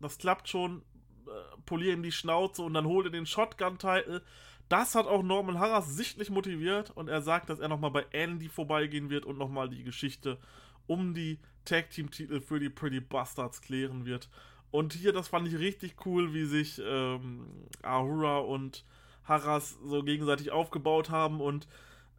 das 0.00 0.18
klappt 0.18 0.48
schon, 0.48 0.82
äh, 1.26 1.60
polier 1.66 1.92
ihm 1.92 2.02
die 2.02 2.12
Schnauze 2.12 2.62
und 2.62 2.74
dann 2.74 2.86
holt 2.86 3.06
er 3.06 3.12
den 3.12 3.26
Shotgun-Title. 3.26 4.22
Das 4.68 4.94
hat 4.94 5.06
auch 5.06 5.22
Norman 5.22 5.58
Harras 5.58 5.96
sichtlich 5.96 6.30
motiviert 6.30 6.90
und 6.90 7.08
er 7.08 7.22
sagt, 7.22 7.48
dass 7.48 7.58
er 7.58 7.68
nochmal 7.68 7.90
bei 7.90 8.06
Andy 8.12 8.48
vorbeigehen 8.48 9.08
wird 9.08 9.24
und 9.24 9.38
nochmal 9.38 9.68
die 9.68 9.82
Geschichte 9.82 10.38
um 10.86 11.14
die 11.14 11.38
Tag-Team-Titel 11.64 12.40
für 12.40 12.60
die 12.60 12.70
Pretty 12.70 13.00
Bastards 13.00 13.62
klären 13.62 14.04
wird. 14.04 14.28
Und 14.70 14.92
hier, 14.92 15.12
das 15.12 15.28
fand 15.28 15.48
ich 15.48 15.58
richtig 15.58 16.04
cool, 16.04 16.34
wie 16.34 16.44
sich 16.44 16.80
ähm, 16.84 17.46
Ahura 17.82 18.38
und 18.38 18.84
Harras 19.24 19.78
so 19.84 20.02
gegenseitig 20.02 20.50
aufgebaut 20.50 21.10
haben 21.10 21.40
und 21.40 21.66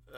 äh, 0.07 0.17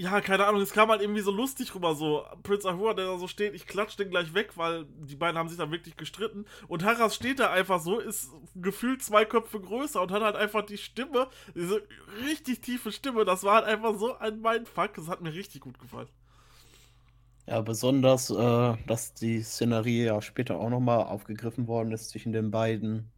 ja, 0.00 0.22
keine 0.22 0.46
Ahnung, 0.46 0.62
es 0.62 0.72
kam 0.72 0.88
halt 0.88 1.02
irgendwie 1.02 1.20
so 1.20 1.30
lustig 1.30 1.74
rüber, 1.74 1.94
so 1.94 2.24
Prince 2.42 2.66
Ahura, 2.66 2.94
der 2.94 3.04
da 3.04 3.18
so 3.18 3.28
steht, 3.28 3.54
ich 3.54 3.66
klatsch 3.66 3.98
den 3.98 4.08
gleich 4.08 4.32
weg, 4.32 4.56
weil 4.56 4.86
die 4.86 5.14
beiden 5.14 5.36
haben 5.36 5.50
sich 5.50 5.58
da 5.58 5.70
wirklich 5.70 5.98
gestritten. 5.98 6.46
Und 6.68 6.84
Harras 6.84 7.14
steht 7.14 7.38
da 7.38 7.50
einfach 7.50 7.80
so, 7.82 7.98
ist 7.98 8.30
gefühlt 8.54 9.02
zwei 9.02 9.26
Köpfe 9.26 9.60
größer 9.60 10.00
und 10.00 10.10
hat 10.10 10.22
halt 10.22 10.36
einfach 10.36 10.64
die 10.64 10.78
Stimme, 10.78 11.28
diese 11.54 11.82
richtig 12.24 12.62
tiefe 12.62 12.92
Stimme, 12.92 13.26
das 13.26 13.44
war 13.44 13.56
halt 13.56 13.66
einfach 13.66 13.98
so 13.98 14.16
ein 14.16 14.40
Mindfuck, 14.40 14.94
das 14.94 15.08
hat 15.08 15.20
mir 15.20 15.34
richtig 15.34 15.60
gut 15.60 15.78
gefallen. 15.78 16.08
Ja, 17.46 17.60
besonders, 17.60 18.30
äh, 18.30 18.76
dass 18.86 19.12
die 19.12 19.42
Szenerie 19.42 20.04
ja 20.04 20.22
später 20.22 20.58
auch 20.58 20.70
nochmal 20.70 21.04
aufgegriffen 21.04 21.66
worden 21.66 21.92
ist 21.92 22.08
zwischen 22.08 22.32
den 22.32 22.50
beiden. 22.50 23.10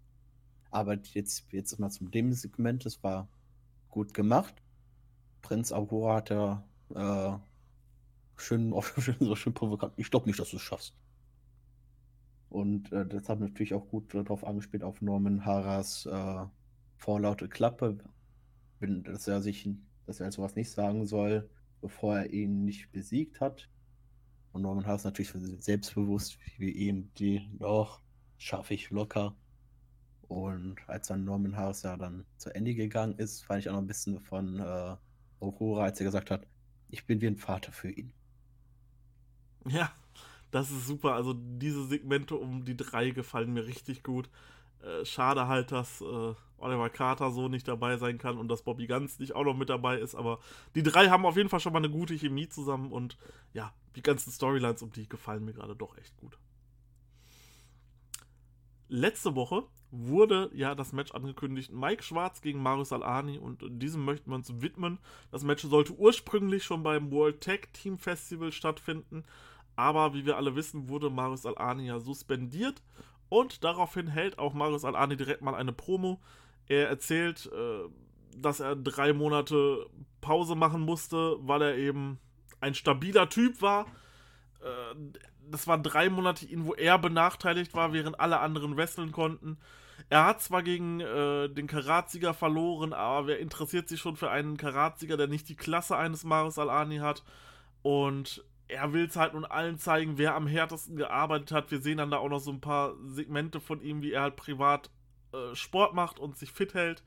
Aber 0.73 0.97
jetzt, 1.12 1.47
jetzt 1.53 1.79
mal 1.79 1.91
zum 1.91 2.11
dem 2.11 2.33
Segment, 2.33 2.85
das 2.85 3.05
war 3.05 3.29
gut 3.89 4.15
gemacht. 4.15 4.55
Prinz 5.43 5.71
Ahura 5.71 6.17
hat 6.17 6.31
ja 6.31 6.65
äh, 6.96 7.38
schön, 8.37 8.75
schön, 8.99 9.16
so 9.20 9.37
schön 9.37 9.54
provokant. 9.54 9.94
Ich 9.96 10.11
glaube 10.11 10.26
nicht, 10.26 10.38
dass 10.38 10.50
du 10.50 10.56
es 10.56 10.62
schaffst. 10.62 10.94
Und 12.49 12.92
äh, 12.92 13.06
das 13.06 13.28
hat 13.28 13.40
natürlich 13.40 13.75
auch 13.75 13.88
gut 13.88 14.12
darauf 14.14 14.44
angespielt, 14.44 14.82
auf 14.84 15.00
Norman 15.00 15.44
Haras 15.44 16.06
äh, 16.06 16.44
vorlaute 16.96 17.49
Klappe, 17.49 17.99
dass 18.80 19.26
er 19.26 19.40
sich, 19.40 19.68
dass 20.06 20.20
er 20.20 20.30
sowas 20.32 20.54
nicht 20.54 20.70
sagen 20.70 21.06
soll, 21.06 21.49
bevor 21.80 22.18
er 22.18 22.32
ihn 22.32 22.64
nicht 22.64 22.92
besiegt 22.92 23.40
hat. 23.40 23.68
Und 24.52 24.62
Norman 24.62 24.87
Haras 24.87 25.04
natürlich 25.04 25.32
selbstbewusst, 25.61 26.38
wie 26.58 26.92
die, 27.16 27.49
doch, 27.58 28.02
schaffe 28.37 28.75
ich 28.75 28.90
locker. 28.90 29.34
Und 30.28 30.76
als 30.88 31.08
dann 31.08 31.25
Norman 31.25 31.56
Harris 31.56 31.82
ja 31.82 31.96
dann 31.96 32.25
zu 32.38 32.54
Ende 32.54 32.75
gegangen 32.75 33.18
ist, 33.18 33.44
fand 33.44 33.61
ich 33.61 33.68
auch 33.68 33.75
noch 33.75 33.80
ein 33.80 33.87
bisschen 33.87 34.20
von 34.20 34.58
äh, 34.58 34.96
Aurora, 35.40 35.84
als 35.84 36.00
er 36.00 36.06
gesagt 36.06 36.30
hat, 36.30 36.46
ich 36.92 37.06
bin 37.06 37.20
wie 37.20 37.26
ein 37.26 37.37
Vater 37.37 37.72
für 37.72 37.90
ihn. 37.90 38.12
Ja, 39.66 39.90
das 40.50 40.70
ist 40.70 40.87
super. 40.87 41.14
Also 41.14 41.34
diese 41.34 41.84
Segmente 41.87 42.37
um 42.37 42.64
die 42.64 42.76
drei 42.76 43.11
gefallen 43.11 43.52
mir 43.52 43.66
richtig 43.66 44.02
gut. 44.02 44.28
Äh, 44.82 45.04
schade 45.04 45.49
halt, 45.49 45.72
dass 45.72 46.00
äh, 46.02 46.34
Oliver 46.58 46.90
Carter 46.90 47.30
so 47.30 47.49
nicht 47.49 47.66
dabei 47.66 47.96
sein 47.96 48.18
kann 48.18 48.37
und 48.37 48.49
dass 48.49 48.62
Bobby 48.62 48.87
Ganz 48.87 49.18
nicht 49.18 49.34
auch 49.34 49.44
noch 49.44 49.56
mit 49.56 49.70
dabei 49.70 49.99
ist. 49.99 50.14
Aber 50.14 50.38
die 50.75 50.82
drei 50.82 51.08
haben 51.08 51.25
auf 51.25 51.37
jeden 51.37 51.49
Fall 51.49 51.61
schon 51.61 51.72
mal 51.72 51.78
eine 51.78 51.90
gute 51.90 52.14
Chemie 52.14 52.49
zusammen 52.49 52.92
und 52.92 53.16
ja, 53.54 53.72
die 53.96 54.02
ganzen 54.02 54.30
Storylines 54.30 54.82
um 54.82 54.92
die 54.92 55.08
gefallen 55.08 55.44
mir 55.44 55.54
gerade 55.54 55.75
doch 55.75 55.96
echt 55.96 56.16
gut. 56.18 56.37
Letzte 58.94 59.34
Woche 59.34 59.64
wurde 59.90 60.50
ja 60.52 60.75
das 60.75 60.92
Match 60.92 61.12
angekündigt. 61.12 61.72
Mike 61.72 62.02
Schwarz 62.02 62.42
gegen 62.42 62.62
Marius 62.62 62.92
Alani 62.92 63.38
und 63.38 63.64
diesem 63.66 64.04
möchten 64.04 64.30
wir 64.30 64.34
uns 64.34 64.61
widmen. 64.61 64.99
Das 65.30 65.44
Match 65.44 65.62
sollte 65.62 65.94
ursprünglich 65.94 66.62
schon 66.62 66.82
beim 66.82 67.11
World 67.11 67.40
Tag 67.40 67.72
Team 67.72 67.96
Festival 67.96 68.52
stattfinden, 68.52 69.25
aber 69.76 70.12
wie 70.12 70.26
wir 70.26 70.37
alle 70.37 70.56
wissen, 70.56 70.90
wurde 70.90 71.08
Marius 71.08 71.46
Alani 71.46 71.87
ja 71.87 72.00
suspendiert 72.00 72.82
und 73.30 73.64
daraufhin 73.64 74.08
hält 74.08 74.38
auch 74.38 74.52
Marius 74.52 74.84
Alani 74.84 75.16
direkt 75.16 75.40
mal 75.40 75.54
eine 75.54 75.72
Promo. 75.72 76.20
Er 76.66 76.90
erzählt, 76.90 77.50
äh, 77.50 77.88
dass 78.37 78.61
er 78.61 78.76
drei 78.76 79.14
Monate 79.14 79.87
Pause 80.20 80.54
machen 80.54 80.82
musste, 80.82 81.38
weil 81.40 81.62
er 81.62 81.78
eben 81.78 82.18
ein 82.61 82.75
stabiler 82.75 83.30
Typ 83.30 83.62
war. 83.62 83.87
Das 85.50 85.66
waren 85.66 85.82
drei 85.82 86.08
Monate, 86.08 86.46
wo 86.58 86.75
er 86.75 86.99
benachteiligt 86.99 87.75
war, 87.75 87.92
während 87.92 88.20
alle 88.20 88.40
anderen 88.40 88.76
wresteln 88.76 89.12
konnten. 89.12 89.58
Er 90.08 90.25
hat 90.25 90.42
zwar 90.42 90.62
gegen 90.62 91.00
äh, 91.00 91.49
den 91.49 91.66
Karatsieger 91.66 92.34
verloren, 92.34 92.92
aber 92.92 93.28
wer 93.28 93.38
interessiert 93.38 93.88
sich 93.88 94.00
schon 94.00 94.16
für 94.16 94.30
einen 94.30 94.56
Karatsieger, 94.56 95.16
der 95.16 95.26
nicht 95.26 95.49
die 95.49 95.56
Klasse 95.56 95.96
eines 95.96 96.25
Maris 96.25 96.58
Al-Ani 96.58 96.99
hat? 96.99 97.22
Und 97.82 98.44
er 98.68 98.92
will 98.92 99.06
es 99.06 99.16
halt 99.16 99.34
nun 99.34 99.44
allen 99.44 99.78
zeigen, 99.78 100.18
wer 100.18 100.34
am 100.34 100.46
härtesten 100.46 100.96
gearbeitet 100.96 101.52
hat. 101.52 101.70
Wir 101.70 101.80
sehen 101.80 101.99
dann 101.99 102.11
da 102.11 102.18
auch 102.18 102.28
noch 102.28 102.40
so 102.40 102.50
ein 102.50 102.61
paar 102.61 102.94
Segmente 103.04 103.61
von 103.61 103.82
ihm, 103.82 104.02
wie 104.02 104.12
er 104.12 104.22
halt 104.22 104.37
privat 104.37 104.90
äh, 105.32 105.54
Sport 105.54 105.94
macht 105.94 106.18
und 106.18 106.37
sich 106.37 106.52
fit 106.52 106.75
hält. 106.75 107.02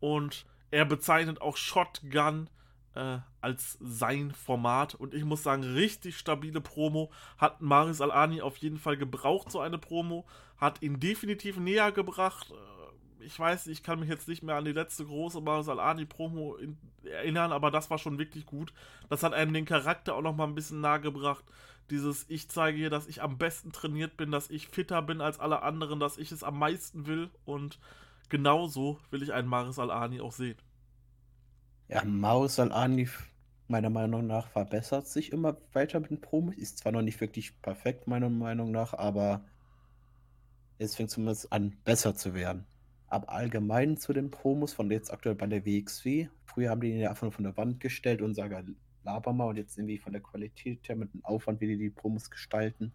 Und 0.00 0.46
er 0.70 0.84
bezeichnet 0.84 1.40
auch 1.40 1.56
Shotgun 1.56 2.48
äh, 2.94 3.18
als 3.40 3.78
sein 3.80 4.32
Format. 4.32 4.94
Und 4.94 5.14
ich 5.14 5.24
muss 5.24 5.42
sagen, 5.42 5.62
richtig 5.62 6.16
stabile 6.16 6.60
Promo. 6.60 7.10
Hat 7.38 7.60
Maris 7.60 8.00
Al-Ani 8.00 8.40
auf 8.40 8.56
jeden 8.58 8.78
Fall 8.78 8.96
gebraucht, 8.96 9.50
so 9.50 9.60
eine 9.60 9.78
Promo. 9.78 10.26
Hat 10.56 10.82
ihn 10.82 11.00
definitiv 11.00 11.58
näher 11.58 11.92
gebracht. 11.92 12.50
Äh, 12.50 13.24
ich 13.24 13.38
weiß, 13.38 13.66
ich 13.68 13.82
kann 13.82 14.00
mich 14.00 14.08
jetzt 14.08 14.28
nicht 14.28 14.42
mehr 14.42 14.56
an 14.56 14.64
die 14.64 14.72
letzte 14.72 15.04
große 15.04 15.40
Maris 15.40 15.68
Al-Ani-Promo 15.68 16.58
erinnern, 17.04 17.52
aber 17.52 17.70
das 17.70 17.90
war 17.90 17.98
schon 17.98 18.18
wirklich 18.18 18.46
gut. 18.46 18.72
Das 19.08 19.22
hat 19.22 19.32
einem 19.32 19.52
den 19.52 19.64
Charakter 19.64 20.14
auch 20.14 20.22
noch 20.22 20.36
mal 20.36 20.44
ein 20.44 20.54
bisschen 20.54 20.80
nahe 20.80 21.00
gebracht. 21.00 21.44
Dieses, 21.90 22.26
ich 22.28 22.48
zeige 22.48 22.78
hier, 22.78 22.90
dass 22.90 23.06
ich 23.06 23.22
am 23.22 23.38
besten 23.38 23.72
trainiert 23.72 24.16
bin, 24.16 24.30
dass 24.30 24.50
ich 24.50 24.68
fitter 24.68 25.02
bin 25.02 25.20
als 25.20 25.38
alle 25.38 25.62
anderen, 25.62 26.00
dass 26.00 26.18
ich 26.18 26.32
es 26.32 26.42
am 26.42 26.58
meisten 26.58 27.06
will. 27.06 27.30
Und 27.44 27.78
genauso 28.28 28.98
will 29.10 29.22
ich 29.22 29.32
einen 29.32 29.48
Maris 29.48 29.78
Al-Ani 29.78 30.20
auch 30.20 30.32
sehen. 30.32 30.56
Ja, 31.88 32.02
Maus 32.04 32.58
Al-Ani, 32.58 33.08
meiner 33.68 33.90
Meinung 33.90 34.26
nach, 34.26 34.48
verbessert 34.48 35.06
sich 35.06 35.32
immer 35.32 35.56
weiter 35.72 36.00
mit 36.00 36.10
den 36.10 36.20
Promos. 36.20 36.54
Ist 36.56 36.78
zwar 36.78 36.92
noch 36.92 37.02
nicht 37.02 37.20
wirklich 37.20 37.60
perfekt, 37.60 38.06
meiner 38.06 38.30
Meinung 38.30 38.70
nach, 38.70 38.94
aber 38.94 39.44
es 40.78 40.96
fängt 40.96 41.10
zumindest 41.10 41.52
an, 41.52 41.76
besser 41.84 42.14
zu 42.14 42.34
werden. 42.34 42.64
Aber 43.08 43.28
allgemein 43.28 43.98
zu 43.98 44.12
den 44.14 44.30
Promos 44.30 44.72
von 44.72 44.90
jetzt 44.90 45.12
aktuell 45.12 45.34
bei 45.34 45.46
der 45.46 45.66
WXW. 45.66 46.28
Früher 46.46 46.70
haben 46.70 46.80
die 46.80 46.88
ja 46.88 47.10
einfach 47.10 47.22
nur 47.22 47.32
von 47.32 47.44
der 47.44 47.56
Wand 47.56 47.80
gestellt 47.80 48.22
und 48.22 48.34
sagen, 48.34 48.76
laber 49.04 49.32
mal. 49.34 49.48
Und 49.48 49.56
jetzt 49.56 49.76
irgendwie 49.76 49.98
von 49.98 50.12
der 50.12 50.22
Qualität 50.22 50.88
her 50.88 50.96
mit 50.96 51.12
dem 51.12 51.24
Aufwand, 51.24 51.60
wie 51.60 51.68
die 51.68 51.78
die 51.78 51.90
Promos 51.90 52.30
gestalten. 52.30 52.92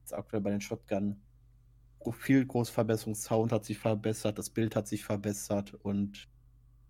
Jetzt 0.00 0.12
aktuell 0.12 0.42
bei 0.42 0.50
den 0.50 0.60
Shotgun 0.60 1.22
viel 2.12 2.44
Großverbesserung. 2.44 3.14
Sound 3.14 3.52
hat 3.52 3.64
sich 3.64 3.78
verbessert, 3.78 4.38
das 4.38 4.50
Bild 4.50 4.76
hat 4.76 4.86
sich 4.86 5.04
verbessert 5.04 5.74
und 5.74 6.28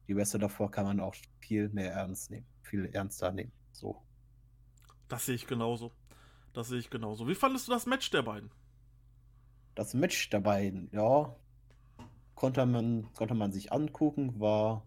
die 0.09 0.17
Wrestler 0.17 0.41
davor 0.41 0.71
kann 0.71 0.87
man 0.87 1.01
auch 1.01 1.15
viel 1.41 1.69
mehr 1.69 1.93
ernst 1.93 2.31
nehmen, 2.31 2.47
viel 2.63 2.87
ernster 2.87 3.33
nehmen. 3.33 3.53
So. 3.73 4.03
Das 5.09 5.27
sehe 5.27 5.35
ich 5.35 5.47
genauso. 5.47 5.93
Das 6.53 6.69
sehe 6.69 6.79
ich 6.79 6.91
genauso. 6.91 7.29
Wie 7.29 7.35
fandest 7.35 7.69
du 7.69 7.73
das 7.73 7.87
Match 7.87 8.11
der 8.11 8.23
beiden? 8.23 8.51
Das 9.75 9.95
Match 9.95 10.31
der 10.31 10.41
beiden, 10.41 10.89
ja, 10.93 11.37
konnte 12.35 12.65
man, 12.65 13.13
konnte 13.15 13.35
man 13.35 13.53
sich 13.53 13.73
angucken, 13.73 14.41
war, 14.41 14.87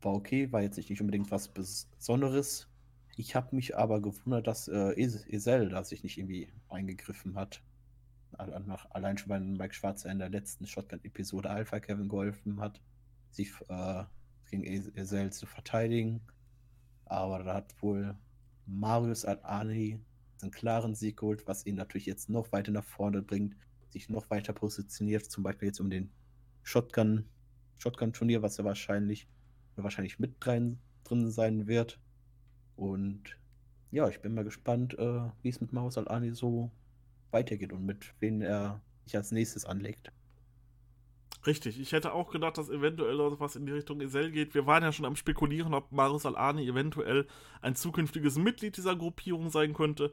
war 0.00 0.14
okay, 0.14 0.50
war 0.52 0.62
jetzt 0.62 0.78
nicht 0.78 1.00
unbedingt 1.00 1.30
was 1.30 1.48
Besonderes. 1.48 2.68
Ich 3.16 3.34
habe 3.36 3.54
mich 3.54 3.76
aber 3.76 4.00
gewundert, 4.00 4.46
dass 4.46 4.68
äh, 4.68 4.92
Esel 5.00 5.68
da 5.68 5.84
sich 5.84 6.02
nicht 6.02 6.18
irgendwie 6.18 6.52
eingegriffen 6.68 7.36
hat. 7.36 7.62
Allein 8.32 9.16
schon, 9.16 9.30
weil 9.30 9.40
Mike 9.40 9.74
Schwarzer 9.74 10.10
in 10.10 10.18
der 10.18 10.28
letzten 10.28 10.66
Shotgun-Episode 10.66 11.48
Alpha 11.48 11.80
Kevin 11.80 12.08
geholfen 12.08 12.60
hat 12.60 12.82
sich 13.36 13.52
äh, 13.68 14.04
gegen 14.50 14.64
Esel 14.64 15.32
zu 15.32 15.46
verteidigen. 15.46 16.20
Aber 17.04 17.42
da 17.42 17.54
hat 17.54 17.74
wohl 17.82 18.16
Marius 18.66 19.24
Al-Ani 19.24 20.00
einen 20.42 20.50
klaren 20.50 20.94
Sieg 20.94 21.18
geholt, 21.18 21.46
was 21.46 21.64
ihn 21.66 21.76
natürlich 21.76 22.06
jetzt 22.06 22.28
noch 22.28 22.50
weiter 22.52 22.72
nach 22.72 22.84
vorne 22.84 23.22
bringt, 23.22 23.56
sich 23.90 24.08
noch 24.08 24.28
weiter 24.30 24.52
positioniert, 24.52 25.24
zum 25.24 25.44
Beispiel 25.44 25.68
jetzt 25.68 25.80
um 25.80 25.88
den 25.88 26.10
Shotgun, 26.62 27.24
Shotgun-Turnier, 27.78 28.42
was 28.42 28.58
er 28.58 28.64
wahrscheinlich, 28.64 29.28
wahrscheinlich 29.76 30.18
mit 30.18 30.34
drin, 30.40 30.78
drin 31.04 31.30
sein 31.30 31.66
wird. 31.66 32.00
Und 32.74 33.38
ja, 33.90 34.08
ich 34.08 34.20
bin 34.20 34.34
mal 34.34 34.44
gespannt, 34.44 34.98
äh, 34.98 35.30
wie 35.42 35.48
es 35.48 35.60
mit 35.60 35.72
Marius 35.72 35.96
Al-Ani 35.96 36.34
so 36.34 36.70
weitergeht 37.30 37.72
und 37.72 37.86
mit 37.86 38.14
wem 38.20 38.42
er 38.42 38.82
sich 39.04 39.16
als 39.16 39.30
nächstes 39.30 39.64
anlegt. 39.64 40.12
Richtig, 41.46 41.78
ich 41.78 41.92
hätte 41.92 42.12
auch 42.12 42.30
gedacht, 42.32 42.58
dass 42.58 42.70
eventuell 42.70 43.18
was 43.38 43.54
in 43.54 43.66
die 43.66 43.72
Richtung 43.72 44.00
Esel 44.00 44.32
geht. 44.32 44.54
Wir 44.54 44.66
waren 44.66 44.82
ja 44.82 44.90
schon 44.90 45.04
am 45.04 45.14
Spekulieren, 45.14 45.74
ob 45.74 45.92
Marius 45.92 46.26
Al-Ani 46.26 46.66
eventuell 46.66 47.26
ein 47.62 47.76
zukünftiges 47.76 48.36
Mitglied 48.36 48.76
dieser 48.76 48.96
Gruppierung 48.96 49.48
sein 49.50 49.72
könnte. 49.72 50.12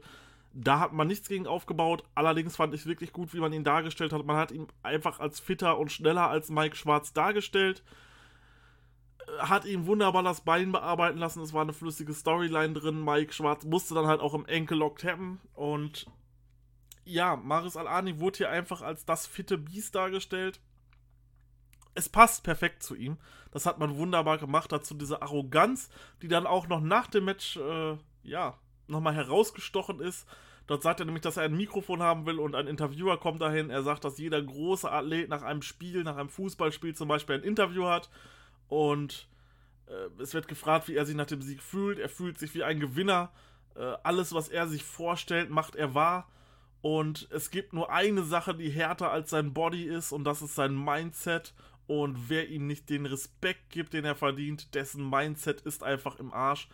Da 0.52 0.78
hat 0.78 0.92
man 0.92 1.08
nichts 1.08 1.28
gegen 1.28 1.48
aufgebaut. 1.48 2.04
Allerdings 2.14 2.54
fand 2.54 2.72
ich 2.72 2.86
wirklich 2.86 3.12
gut, 3.12 3.34
wie 3.34 3.40
man 3.40 3.52
ihn 3.52 3.64
dargestellt 3.64 4.12
hat. 4.12 4.24
Man 4.24 4.36
hat 4.36 4.52
ihn 4.52 4.68
einfach 4.84 5.18
als 5.18 5.40
fitter 5.40 5.78
und 5.78 5.90
schneller 5.90 6.30
als 6.30 6.50
Mike 6.50 6.76
Schwarz 6.76 7.12
dargestellt. 7.12 7.82
Hat 9.38 9.64
ihm 9.64 9.86
wunderbar 9.86 10.22
das 10.22 10.42
Bein 10.42 10.70
bearbeiten 10.70 11.18
lassen. 11.18 11.42
Es 11.42 11.52
war 11.52 11.62
eine 11.62 11.72
flüssige 11.72 12.14
Storyline 12.14 12.74
drin. 12.74 13.04
Mike 13.04 13.32
Schwarz 13.32 13.64
musste 13.64 13.94
dann 13.94 14.06
halt 14.06 14.20
auch 14.20 14.34
im 14.34 14.46
Enkellock 14.46 14.98
tappen. 14.98 15.40
Und 15.54 16.06
ja, 17.04 17.34
Marius 17.34 17.76
Al-Ani 17.76 18.20
wurde 18.20 18.38
hier 18.38 18.50
einfach 18.50 18.82
als 18.82 19.04
das 19.04 19.26
fitte 19.26 19.58
Biest 19.58 19.96
dargestellt 19.96 20.60
es 21.94 22.08
passt 22.08 22.44
perfekt 22.44 22.82
zu 22.82 22.94
ihm. 22.94 23.18
Das 23.50 23.66
hat 23.66 23.78
man 23.78 23.96
wunderbar 23.96 24.38
gemacht. 24.38 24.72
Dazu 24.72 24.94
diese 24.94 25.22
Arroganz, 25.22 25.88
die 26.22 26.28
dann 26.28 26.46
auch 26.46 26.66
noch 26.68 26.80
nach 26.80 27.06
dem 27.06 27.24
Match, 27.24 27.56
äh, 27.56 27.96
ja, 28.22 28.58
nochmal 28.86 29.14
herausgestochen 29.14 30.00
ist. 30.00 30.26
Dort 30.66 30.82
sagt 30.82 31.00
er 31.00 31.06
nämlich, 31.06 31.22
dass 31.22 31.36
er 31.36 31.44
ein 31.44 31.56
Mikrofon 31.56 32.02
haben 32.02 32.26
will 32.26 32.38
und 32.38 32.54
ein 32.54 32.66
Interviewer 32.66 33.18
kommt 33.18 33.40
dahin. 33.40 33.70
Er 33.70 33.82
sagt, 33.82 34.04
dass 34.04 34.18
jeder 34.18 34.42
große 34.42 34.90
Athlet 34.90 35.28
nach 35.28 35.42
einem 35.42 35.62
Spiel, 35.62 36.04
nach 36.04 36.16
einem 36.16 36.30
Fußballspiel 36.30 36.94
zum 36.94 37.08
Beispiel 37.08 37.36
ein 37.36 37.42
Interview 37.42 37.84
hat. 37.84 38.10
Und 38.68 39.28
äh, 39.86 40.22
es 40.22 40.32
wird 40.34 40.48
gefragt, 40.48 40.88
wie 40.88 40.96
er 40.96 41.04
sich 41.04 41.16
nach 41.16 41.26
dem 41.26 41.42
Sieg 41.42 41.62
fühlt. 41.62 41.98
Er 41.98 42.08
fühlt 42.08 42.38
sich 42.38 42.54
wie 42.54 42.64
ein 42.64 42.80
Gewinner. 42.80 43.30
Äh, 43.76 43.94
alles, 44.02 44.32
was 44.32 44.48
er 44.48 44.66
sich 44.66 44.84
vorstellt, 44.84 45.50
macht 45.50 45.76
er 45.76 45.94
wahr. 45.94 46.28
Und 46.80 47.28
es 47.30 47.50
gibt 47.50 47.72
nur 47.72 47.90
eine 47.90 48.24
Sache, 48.24 48.54
die 48.54 48.68
härter 48.68 49.10
als 49.10 49.30
sein 49.30 49.54
Body 49.54 49.84
ist, 49.84 50.12
und 50.12 50.24
das 50.24 50.42
ist 50.42 50.54
sein 50.54 50.74
Mindset. 50.74 51.54
Und 51.86 52.30
wer 52.30 52.48
ihm 52.48 52.66
nicht 52.66 52.88
den 52.88 53.06
Respekt 53.06 53.70
gibt, 53.70 53.92
den 53.92 54.04
er 54.04 54.14
verdient, 54.14 54.74
dessen 54.74 55.08
Mindset 55.08 55.60
ist 55.60 55.82
einfach 55.82 56.16
im 56.16 56.32
Arsch. 56.32 56.68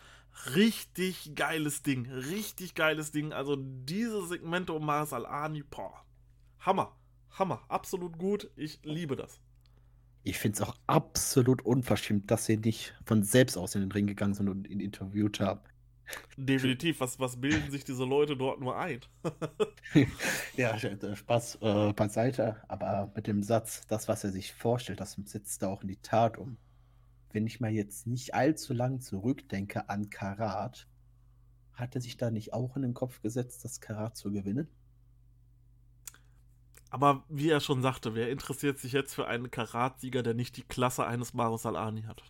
Richtig 0.54 1.34
geiles 1.34 1.82
Ding. 1.82 2.06
Richtig 2.06 2.74
geiles 2.74 3.10
Ding. 3.10 3.32
Also 3.32 3.56
diese 3.56 4.26
Segmente 4.26 4.72
um 4.72 4.86
Mars 4.86 5.12
Al-Ani, 5.12 5.62
boah. 5.62 6.04
Hammer. 6.60 6.96
Hammer. 7.32 7.62
Absolut 7.68 8.18
gut. 8.18 8.50
Ich 8.56 8.80
liebe 8.84 9.16
das. 9.16 9.40
Ich 10.22 10.38
finde 10.38 10.56
es 10.56 10.68
auch 10.68 10.76
absolut 10.86 11.62
unverschämt, 11.62 12.30
dass 12.30 12.44
sie 12.44 12.58
nicht 12.58 12.94
von 13.04 13.22
selbst 13.22 13.56
aus 13.56 13.74
in 13.74 13.80
den 13.80 13.92
Ring 13.92 14.06
gegangen 14.06 14.34
sind 14.34 14.48
und 14.48 14.68
ihn 14.68 14.80
interviewt 14.80 15.40
haben. 15.40 15.60
Definitiv. 16.36 17.00
Was, 17.00 17.18
was 17.18 17.40
bilden 17.40 17.70
sich 17.70 17.84
diese 17.84 18.04
Leute 18.04 18.36
dort 18.36 18.60
nur 18.60 18.76
ein? 18.76 19.00
ja, 20.56 20.76
Spaß 20.78 21.58
äh, 21.60 21.92
beiseite. 21.92 22.56
Aber 22.68 23.12
mit 23.14 23.26
dem 23.26 23.42
Satz, 23.42 23.86
das, 23.86 24.08
was 24.08 24.24
er 24.24 24.30
sich 24.30 24.52
vorstellt, 24.52 25.00
das 25.00 25.16
setzt 25.24 25.62
er 25.62 25.68
auch 25.68 25.82
in 25.82 25.88
die 25.88 26.00
Tat 26.00 26.38
um. 26.38 26.56
Wenn 27.32 27.46
ich 27.46 27.60
mal 27.60 27.70
jetzt 27.70 28.06
nicht 28.06 28.34
allzu 28.34 28.74
lang 28.74 29.00
zurückdenke 29.00 29.88
an 29.88 30.10
Karat, 30.10 30.88
hat 31.72 31.94
er 31.94 32.00
sich 32.00 32.16
da 32.16 32.30
nicht 32.30 32.52
auch 32.52 32.76
in 32.76 32.82
den 32.82 32.94
Kopf 32.94 33.22
gesetzt, 33.22 33.64
das 33.64 33.80
Karat 33.80 34.16
zu 34.16 34.32
gewinnen? 34.32 34.68
Aber 36.90 37.24
wie 37.28 37.50
er 37.50 37.60
schon 37.60 37.82
sagte, 37.82 38.16
wer 38.16 38.30
interessiert 38.30 38.78
sich 38.78 38.92
jetzt 38.92 39.14
für 39.14 39.28
einen 39.28 39.50
Karatsieger, 39.50 40.24
der 40.24 40.34
nicht 40.34 40.56
die 40.56 40.64
Klasse 40.64 41.06
eines 41.06 41.34
Marus 41.34 41.64
Al-Ani 41.64 42.02
hat? 42.02 42.24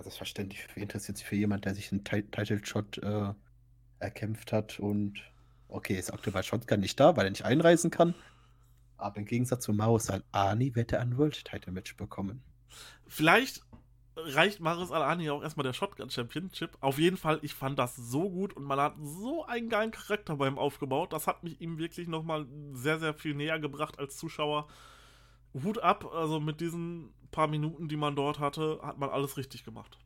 Also 0.00 0.08
ist 0.08 0.16
verständlich. 0.16 0.66
Wie 0.74 0.80
interessiert 0.80 1.18
sich 1.18 1.26
für 1.26 1.36
jemand, 1.36 1.66
der 1.66 1.74
sich 1.74 1.92
einen 1.92 2.04
Title-Shot 2.04 3.02
äh, 3.02 3.34
erkämpft 3.98 4.50
hat 4.50 4.80
und 4.80 5.20
okay, 5.68 5.94
ist 5.94 6.10
aktuell 6.10 6.32
bei 6.32 6.42
Shotgun 6.42 6.80
nicht 6.80 6.98
da, 6.98 7.18
weil 7.18 7.26
er 7.26 7.30
nicht 7.30 7.44
einreisen 7.44 7.90
kann. 7.90 8.14
Aber 8.96 9.18
im 9.18 9.26
Gegensatz 9.26 9.62
zu 9.62 9.74
Maus 9.74 10.08
Al-Ani 10.08 10.74
wird 10.74 10.92
er 10.92 11.00
ein 11.00 11.18
World 11.18 11.44
Title 11.44 11.74
Match 11.74 11.98
bekommen. 11.98 12.42
Vielleicht 13.06 13.60
reicht 14.16 14.60
Maris 14.60 14.90
Al-Ani 14.90 15.28
auch 15.28 15.42
erstmal 15.42 15.64
der 15.64 15.74
Shotgun 15.74 16.08
Championship. 16.08 16.78
Auf 16.80 16.98
jeden 16.98 17.18
Fall, 17.18 17.38
ich 17.42 17.52
fand 17.52 17.78
das 17.78 17.94
so 17.94 18.30
gut 18.30 18.54
und 18.54 18.64
man 18.64 18.80
hat 18.80 18.94
so 19.02 19.44
einen 19.44 19.68
geilen 19.68 19.90
Charakter 19.90 20.36
bei 20.36 20.48
ihm 20.48 20.56
aufgebaut. 20.56 21.12
Das 21.12 21.26
hat 21.26 21.44
mich 21.44 21.60
ihm 21.60 21.76
wirklich 21.76 22.08
nochmal 22.08 22.46
sehr, 22.72 22.98
sehr 22.98 23.12
viel 23.12 23.34
näher 23.34 23.58
gebracht 23.58 23.98
als 23.98 24.16
Zuschauer. 24.16 24.66
Hut 25.54 25.78
ab, 25.78 26.04
also 26.12 26.40
mit 26.40 26.60
diesen 26.60 27.12
paar 27.30 27.48
Minuten, 27.48 27.88
die 27.88 27.96
man 27.96 28.16
dort 28.16 28.38
hatte, 28.38 28.80
hat 28.82 28.98
man 28.98 29.10
alles 29.10 29.36
richtig 29.36 29.64
gemacht. 29.64 29.98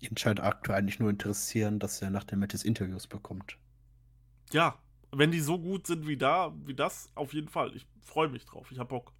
Ihn 0.00 0.16
scheint 0.16 0.40
aktuell 0.40 0.78
eigentlich 0.78 0.98
nur 0.98 1.10
interessieren, 1.10 1.78
dass 1.78 2.00
er 2.00 2.10
nach 2.10 2.24
dem 2.24 2.38
Matches 2.38 2.64
Interviews 2.64 3.06
bekommt. 3.06 3.56
Ja, 4.52 4.78
wenn 5.12 5.30
die 5.30 5.40
so 5.40 5.58
gut 5.58 5.86
sind 5.86 6.06
wie 6.06 6.16
da, 6.16 6.54
wie 6.64 6.74
das, 6.74 7.10
auf 7.14 7.34
jeden 7.34 7.48
Fall. 7.48 7.74
Ich 7.76 7.86
freue 8.00 8.28
mich 8.28 8.44
drauf. 8.46 8.70
Ich 8.72 8.78
hab 8.78 8.88
Bock. 8.88 9.12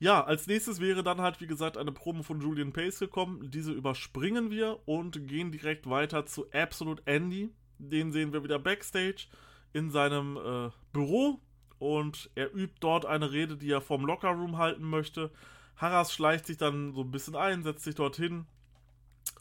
Ja, 0.00 0.22
als 0.22 0.46
nächstes 0.46 0.80
wäre 0.80 1.02
dann 1.02 1.20
halt, 1.20 1.40
wie 1.40 1.48
gesagt, 1.48 1.76
eine 1.76 1.90
Promo 1.90 2.22
von 2.22 2.40
Julian 2.40 2.72
Pace 2.72 3.00
gekommen. 3.00 3.50
Diese 3.50 3.72
überspringen 3.72 4.50
wir 4.50 4.78
und 4.86 5.26
gehen 5.26 5.50
direkt 5.50 5.90
weiter 5.90 6.24
zu 6.24 6.48
Absolute 6.52 7.02
Andy. 7.06 7.50
Den 7.78 8.12
sehen 8.12 8.32
wir 8.32 8.44
wieder 8.44 8.60
backstage 8.60 9.26
in 9.72 9.90
seinem 9.90 10.36
äh, 10.36 10.70
Büro 10.92 11.40
und 11.78 12.30
er 12.34 12.54
übt 12.54 12.76
dort 12.80 13.06
eine 13.06 13.32
Rede, 13.32 13.56
die 13.56 13.70
er 13.70 13.80
vom 13.80 14.04
Lockerroom 14.04 14.58
halten 14.58 14.88
möchte. 14.88 15.30
Harras 15.76 16.12
schleicht 16.12 16.46
sich 16.46 16.56
dann 16.56 16.92
so 16.92 17.02
ein 17.02 17.10
bisschen 17.10 17.36
ein, 17.36 17.62
setzt 17.62 17.84
sich 17.84 17.94
dorthin, 17.94 18.46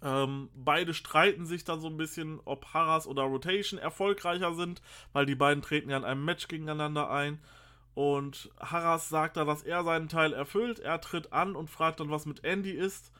ähm, 0.03 0.49
beide 0.55 0.93
streiten 0.93 1.45
sich 1.45 1.63
dann 1.63 1.79
so 1.79 1.87
ein 1.87 1.97
bisschen, 1.97 2.39
ob 2.45 2.65
Harras 2.73 3.07
oder 3.07 3.23
Rotation 3.23 3.79
erfolgreicher 3.79 4.53
sind, 4.53 4.81
weil 5.13 5.25
die 5.25 5.35
beiden 5.35 5.63
treten 5.63 5.89
ja 5.89 5.97
in 5.97 6.03
einem 6.03 6.25
Match 6.25 6.47
gegeneinander 6.47 7.09
ein. 7.09 7.39
Und 7.95 8.51
Harras 8.59 9.09
sagt 9.09 9.37
da, 9.37 9.45
dass 9.45 9.63
er 9.63 9.83
seinen 9.83 10.07
Teil 10.07 10.33
erfüllt. 10.33 10.79
Er 10.79 11.01
tritt 11.01 11.33
an 11.33 11.55
und 11.55 11.69
fragt 11.69 11.99
dann, 11.99 12.11
was 12.11 12.27
mit 12.27 12.43
Andy 12.43 12.71
ist. 12.71 13.11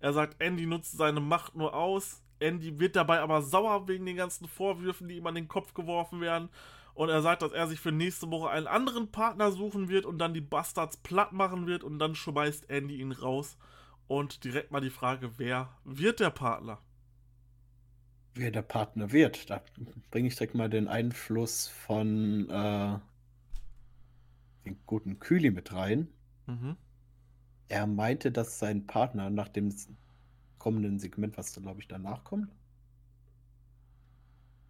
Er 0.00 0.14
sagt, 0.14 0.36
Andy 0.40 0.64
nutzt 0.66 0.96
seine 0.96 1.20
Macht 1.20 1.56
nur 1.56 1.74
aus. 1.74 2.22
Andy 2.40 2.78
wird 2.80 2.96
dabei 2.96 3.20
aber 3.20 3.42
sauer 3.42 3.86
wegen 3.86 4.06
den 4.06 4.16
ganzen 4.16 4.48
Vorwürfen, 4.48 5.08
die 5.08 5.16
ihm 5.16 5.26
an 5.26 5.34
den 5.34 5.48
Kopf 5.48 5.74
geworfen 5.74 6.20
werden. 6.22 6.48
Und 6.94 7.08
er 7.08 7.22
sagt, 7.22 7.42
dass 7.42 7.52
er 7.52 7.66
sich 7.66 7.80
für 7.80 7.92
nächste 7.92 8.30
Woche 8.30 8.50
einen 8.50 8.68
anderen 8.68 9.10
Partner 9.10 9.50
suchen 9.50 9.88
wird 9.88 10.06
und 10.06 10.18
dann 10.18 10.32
die 10.32 10.40
Bastards 10.40 10.96
platt 10.96 11.32
machen 11.32 11.66
wird. 11.66 11.82
Und 11.82 11.98
dann 11.98 12.14
schmeißt 12.14 12.70
Andy 12.70 13.00
ihn 13.00 13.12
raus. 13.12 13.58
Und 14.06 14.44
direkt 14.44 14.70
mal 14.70 14.80
die 14.80 14.90
Frage, 14.90 15.38
wer 15.38 15.76
wird 15.84 16.20
der 16.20 16.30
Partner? 16.30 16.78
Wer 18.34 18.50
der 18.50 18.62
Partner 18.62 19.12
wird, 19.12 19.48
da 19.48 19.62
bringe 20.10 20.28
ich 20.28 20.34
direkt 20.34 20.54
mal 20.54 20.68
den 20.68 20.88
Einfluss 20.88 21.68
von 21.68 22.50
äh, 22.50 22.98
den 24.64 24.76
guten 24.86 25.20
Kühli 25.20 25.50
mit 25.50 25.72
rein. 25.72 26.08
Mhm. 26.46 26.76
Er 27.68 27.86
meinte, 27.86 28.32
dass 28.32 28.58
sein 28.58 28.86
Partner 28.86 29.30
nach 29.30 29.48
dem 29.48 29.74
kommenden 30.58 30.98
Segment, 30.98 31.38
was 31.38 31.52
da 31.52 31.60
glaube 31.60 31.80
ich 31.80 31.88
danach 31.88 32.24
kommt. 32.24 32.50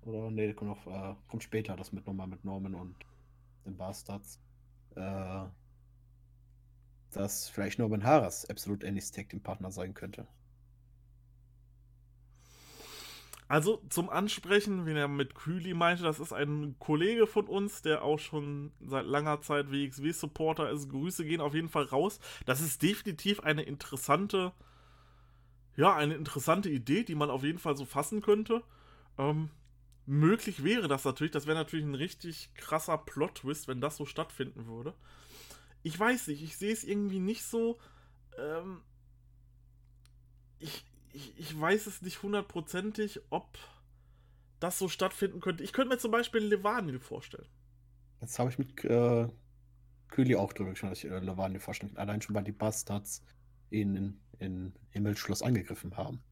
Oder 0.05 0.31
nee, 0.31 0.53
kommt, 0.53 0.71
noch, 0.71 0.87
äh, 0.87 1.15
kommt 1.29 1.43
später, 1.43 1.77
das 1.77 1.93
mit 1.93 2.07
nochmal 2.07 2.27
mit 2.27 2.45
Norman 2.45 2.75
und 2.75 2.97
den 3.65 3.77
Bastards. 3.77 4.41
Äh, 4.97 5.45
dass 7.11 7.49
vielleicht 7.49 7.79
Norman 7.79 8.05
Harras 8.05 8.49
absolut 8.51 8.85
Annie's 8.85 9.13
Tag 9.13 9.29
Team 9.29 9.41
Partner 9.41 9.71
sein 9.71 9.95
könnte. 9.95 10.27
Also 13.47 13.83
zum 13.91 14.09
Ansprechen, 14.09 14.87
wenn 14.87 14.97
er 14.97 15.07
mit 15.07 15.35
Kühli 15.35 15.75
meinte, 15.75 16.03
das 16.03 16.19
ist 16.19 16.33
ein 16.33 16.77
Kollege 16.79 17.27
von 17.27 17.47
uns, 17.47 17.83
der 17.83 18.03
auch 18.03 18.19
schon 18.19 18.73
seit 18.81 19.05
langer 19.05 19.43
Zeit 19.43 19.71
WXW-Supporter 19.71 20.71
ist. 20.71 20.89
Grüße 20.89 21.25
gehen 21.25 21.41
auf 21.41 21.55
jeden 21.55 21.69
Fall 21.69 21.85
raus. 21.85 22.21
Das 22.47 22.61
ist 22.61 22.83
definitiv 22.83 23.41
eine 23.41 23.63
interessante, 23.63 24.53
ja, 25.77 25.95
eine 25.95 26.15
interessante 26.15 26.71
Idee, 26.71 27.05
die 27.05 27.15
man 27.15 27.31
auf 27.31 27.45
jeden 27.45 27.59
Fall 27.59 27.77
so 27.77 27.85
fassen 27.85 28.23
könnte. 28.23 28.63
Ähm, 29.19 29.51
möglich 30.07 30.65
wäre 30.65 30.89
das 30.89 31.05
natürlich. 31.05 31.33
Das 31.33 31.47
wäre 31.47 31.57
natürlich 31.57 31.85
ein 31.85 31.95
richtig 31.95 32.51
krasser 32.55 32.99
Plot-Twist, 32.99 33.69
wenn 33.69 33.81
das 33.81 33.97
so 33.97 34.07
stattfinden 34.07 34.67
würde 34.67 34.95
ich 35.85 36.01
weiß 36.01 36.29
nicht, 36.29 36.43
ich 36.43 36.57
sehe 36.57 36.73
es 36.73 36.83
irgendwie 36.83 37.21
nicht 37.21 37.45
so. 37.45 37.79
Ähm, 38.38 38.81
ich, 40.59 40.85
ich, 41.12 41.38
ich 41.38 41.61
weiß 41.61 41.87
es 41.87 42.03
nicht 42.03 42.23
hundertprozentig, 42.23 43.21
ob 43.31 43.59
das 44.61 44.79
so 44.79 44.88
stattfinden 44.88 45.40
könnte. 45.40 45.62
Ich 45.62 45.75
könnte 45.75 45.90
mir 45.90 45.99
zum 45.99 46.11
Beispiel 46.11 46.40
Levanil 46.40 46.99
vorstellen. 46.99 47.47
Jetzt 48.23 48.38
habe 48.38 48.51
ich 48.51 48.59
mit 48.59 48.83
äh, 48.85 49.29
Kühli 50.09 50.37
auch 50.37 50.55
drüber 50.55 50.71
gesprochen, 50.71 50.90
dass 50.90 51.05
ich 51.05 51.11
äh, 51.11 51.19
Levanil 51.19 51.61
vorstellen. 51.61 51.97
Allein 51.99 52.23
schon, 52.23 52.35
weil 52.35 52.45
die 52.45 52.53
Bastards 52.53 53.23
ihn 53.71 53.95
in, 53.95 54.21
in 54.38 54.75
Himmelsschloss 54.88 55.43
angegriffen 55.43 55.95
haben. 55.99 56.23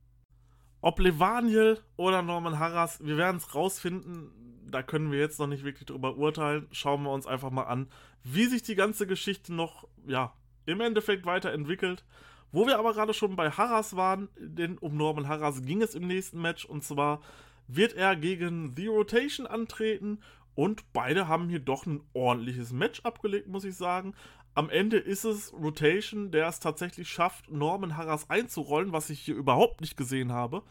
Ob 0.82 0.98
Levaniel 0.98 1.78
oder 1.96 2.20
Norman 2.20 2.58
Harras, 2.58 3.02
wir 3.02 3.16
werden 3.16 3.38
es 3.38 3.54
rausfinden 3.54 4.42
da 4.72 4.82
können 4.82 5.12
wir 5.12 5.18
jetzt 5.18 5.38
noch 5.38 5.46
nicht 5.46 5.64
wirklich 5.64 5.86
drüber 5.86 6.16
urteilen. 6.16 6.66
Schauen 6.72 7.02
wir 7.04 7.10
uns 7.10 7.26
einfach 7.26 7.50
mal 7.50 7.64
an, 7.64 7.88
wie 8.24 8.46
sich 8.46 8.62
die 8.62 8.74
ganze 8.74 9.06
Geschichte 9.06 9.54
noch, 9.54 9.86
ja, 10.06 10.32
im 10.66 10.80
Endeffekt 10.80 11.26
weiterentwickelt. 11.26 12.04
Wo 12.50 12.66
wir 12.66 12.78
aber 12.78 12.92
gerade 12.92 13.14
schon 13.14 13.36
bei 13.36 13.50
Harras 13.50 13.96
waren, 13.96 14.28
denn 14.38 14.76
um 14.78 14.96
Norman 14.96 15.28
Harras 15.28 15.62
ging 15.62 15.80
es 15.80 15.94
im 15.94 16.06
nächsten 16.06 16.40
Match 16.40 16.64
und 16.64 16.84
zwar 16.84 17.22
wird 17.66 17.94
er 17.94 18.14
gegen 18.14 18.74
The 18.76 18.88
Rotation 18.88 19.46
antreten 19.46 20.18
und 20.54 20.92
beide 20.92 21.28
haben 21.28 21.48
hier 21.48 21.60
doch 21.60 21.86
ein 21.86 22.02
ordentliches 22.12 22.72
Match 22.72 23.00
abgelegt, 23.04 23.48
muss 23.48 23.64
ich 23.64 23.74
sagen. 23.74 24.14
Am 24.54 24.68
Ende 24.68 24.98
ist 24.98 25.24
es 25.24 25.52
Rotation, 25.52 26.30
der 26.30 26.48
es 26.48 26.60
tatsächlich 26.60 27.08
schafft, 27.08 27.50
Norman 27.50 27.96
Harras 27.96 28.28
einzurollen, 28.28 28.92
was 28.92 29.08
ich 29.10 29.20
hier 29.20 29.34
überhaupt 29.34 29.80
nicht 29.80 29.96
gesehen 29.96 30.32
habe 30.32 30.62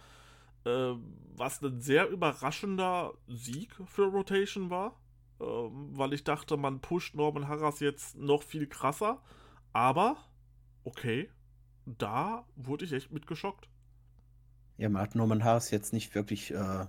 äh, 0.66 0.94
was 1.36 1.62
ein 1.64 1.82
sehr 1.82 2.10
überraschender 2.10 3.14
Sieg 3.28 3.76
für 3.86 4.06
Rotation 4.06 4.70
war, 4.70 5.00
äh, 5.40 5.44
weil 5.44 6.14
ich 6.14 6.24
dachte, 6.24 6.58
man 6.58 6.82
pusht 6.82 7.16
Norman 7.16 7.48
Harras 7.48 7.80
jetzt 7.80 8.16
noch 8.18 8.44
viel 8.44 8.68
krasser, 8.68 9.22
aber 9.74 10.18
okay, 10.84 11.30
da 11.86 12.46
wurde 12.56 12.86
ich 12.86 12.94
echt 12.94 13.12
mit 13.12 13.28
geschockt. 13.28 13.68
Ja, 14.78 14.90
man 14.90 15.02
hat 15.02 15.16
Norman 15.16 15.44
Harras 15.44 15.72
jetzt 15.72 15.94
nicht 15.94 16.14
wirklich 16.16 16.52
äh, 16.52 16.86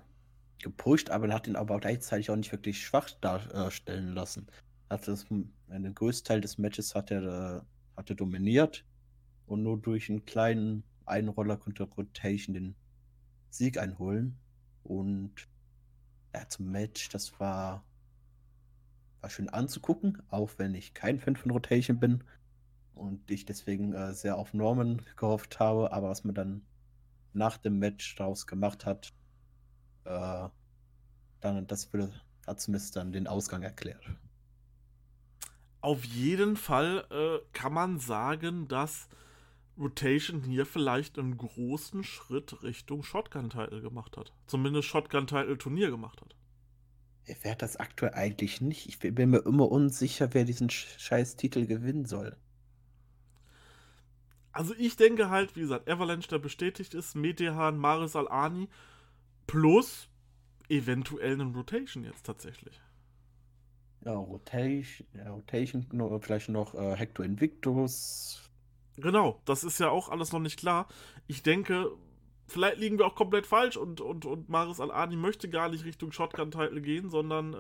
gepusht, 0.62 1.11
aber 1.11 1.26
man 1.26 1.35
hat 1.35 1.46
ihn 1.46 1.57
aber 1.57 1.81
gleichzeitig 1.81 2.31
auch 2.31 2.37
nicht 2.37 2.52
wirklich 2.52 2.85
schwach 2.85 3.11
darstellen 3.20 4.14
lassen. 4.14 4.46
Hat 4.92 5.09
das, 5.09 5.26
einen 5.68 5.94
größten 5.94 6.28
Teil 6.28 6.40
des 6.42 6.59
Matches 6.59 6.94
hat 6.94 7.11
er, 7.11 7.22
äh, 7.22 7.61
hat 7.96 8.11
er 8.11 8.16
dominiert 8.16 8.85
und 9.46 9.62
nur 9.62 9.81
durch 9.81 10.11
einen 10.11 10.26
kleinen 10.26 10.85
Einroller 11.07 11.57
konnte 11.57 11.85
Rotation 11.85 12.52
den 12.52 12.74
Sieg 13.48 13.78
einholen. 13.78 14.38
Und 14.83 15.48
ja, 16.35 16.46
zum 16.46 16.70
Match, 16.70 17.09
das 17.09 17.40
war, 17.40 17.87
war 19.22 19.31
schön 19.31 19.48
anzugucken, 19.48 20.22
auch 20.28 20.50
wenn 20.59 20.74
ich 20.74 20.92
kein 20.92 21.18
Fan 21.18 21.37
von 21.37 21.52
Rotation 21.52 21.98
bin 21.98 22.22
und 22.94 23.31
ich 23.31 23.46
deswegen 23.46 23.94
äh, 23.94 24.12
sehr 24.12 24.37
auf 24.37 24.52
Norman 24.52 25.00
gehofft 25.16 25.59
habe, 25.59 25.90
aber 25.90 26.11
was 26.11 26.22
man 26.24 26.35
dann 26.35 26.66
nach 27.33 27.57
dem 27.57 27.78
Match 27.78 28.14
daraus 28.16 28.46
gemacht 28.46 28.85
hat, 28.85 29.14
äh, 30.05 30.48
dann 31.40 31.66
das 31.66 31.94
würde, 31.94 32.12
hat 32.46 32.61
zumindest 32.61 32.94
dann 32.96 33.12
den 33.12 33.26
Ausgang 33.26 33.62
erklärt. 33.62 34.05
Auf 35.83 36.05
jeden 36.05 36.57
Fall 36.57 37.05
äh, 37.11 37.45
kann 37.53 37.75
man 37.75 37.99
sagen, 37.99 38.68
dass 38.68 39.09
Rotation 39.77 40.42
hier 40.42 40.64
vielleicht 40.64 41.18
einen 41.18 41.37
großen 41.37 42.05
Schritt 42.05 42.62
Richtung 42.62 43.03
Shotgun-Title 43.03 43.83
gemacht 43.83 44.16
hat. 44.16 44.33
Zumindest 44.47 44.87
Shotgun-Title-Turnier 44.88 45.90
gemacht 45.90 46.21
hat. 46.21 46.37
Wer 47.25 47.53
hat 47.53 47.62
das 47.62 47.77
aktuell 47.77 48.14
eigentlich 48.14 48.61
nicht? 48.61 48.87
Ich 48.87 48.99
bin 48.99 49.31
mir 49.31 49.45
immer 49.45 49.71
unsicher, 49.71 50.33
wer 50.35 50.45
diesen 50.45 50.71
scheiß 50.71 51.37
Titel 51.37 51.66
gewinnen 51.66 52.05
soll. 52.05 52.37
Also 54.53 54.75
ich 54.77 54.97
denke 54.97 55.31
halt, 55.31 55.57
wie 55.57 55.61
gesagt, 55.61 55.88
Avalanche, 55.88 56.29
der 56.29 56.38
bestätigt 56.38 56.95
ist, 56.95 57.16
Metehan, 57.16 57.77
Maris 57.77 58.14
Al-Ani 58.14 58.68
plus 59.47 60.09
eventuell 60.68 61.33
einen 61.33 61.55
Rotation 61.55 62.05
jetzt 62.05 62.25
tatsächlich. 62.25 62.81
Ja, 64.04 64.14
Rotation, 64.14 65.06
Rotation 65.30 66.20
vielleicht 66.20 66.48
noch 66.48 66.74
äh, 66.74 66.96
Hector 66.96 67.24
Invictus, 67.24 68.42
Genau, 68.96 69.40
das 69.44 69.64
ist 69.64 69.80
ja 69.80 69.90
auch 69.90 70.08
alles 70.08 70.32
noch 70.32 70.40
nicht 70.40 70.58
klar. 70.58 70.86
Ich 71.26 71.42
denke, 71.42 71.90
vielleicht 72.46 72.78
liegen 72.78 72.98
wir 72.98 73.06
auch 73.06 73.14
komplett 73.14 73.46
falsch 73.46 73.76
und, 73.76 74.00
und, 74.00 74.24
und 74.26 74.48
Maris 74.48 74.80
Al-Ani 74.80 75.16
möchte 75.16 75.48
gar 75.48 75.68
nicht 75.68 75.84
Richtung 75.84 76.12
Shotgun-Title 76.12 76.82
gehen, 76.82 77.08
sondern 77.08 77.54
äh, 77.54 77.56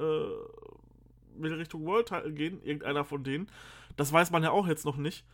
will 1.36 1.54
Richtung 1.54 1.86
World-Title 1.86 2.32
gehen, 2.32 2.62
irgendeiner 2.62 3.04
von 3.04 3.24
denen. 3.24 3.48
Das 3.96 4.12
weiß 4.12 4.30
man 4.30 4.42
ja 4.42 4.50
auch 4.50 4.66
jetzt 4.66 4.84
noch 4.84 4.96
nicht. 4.96 5.24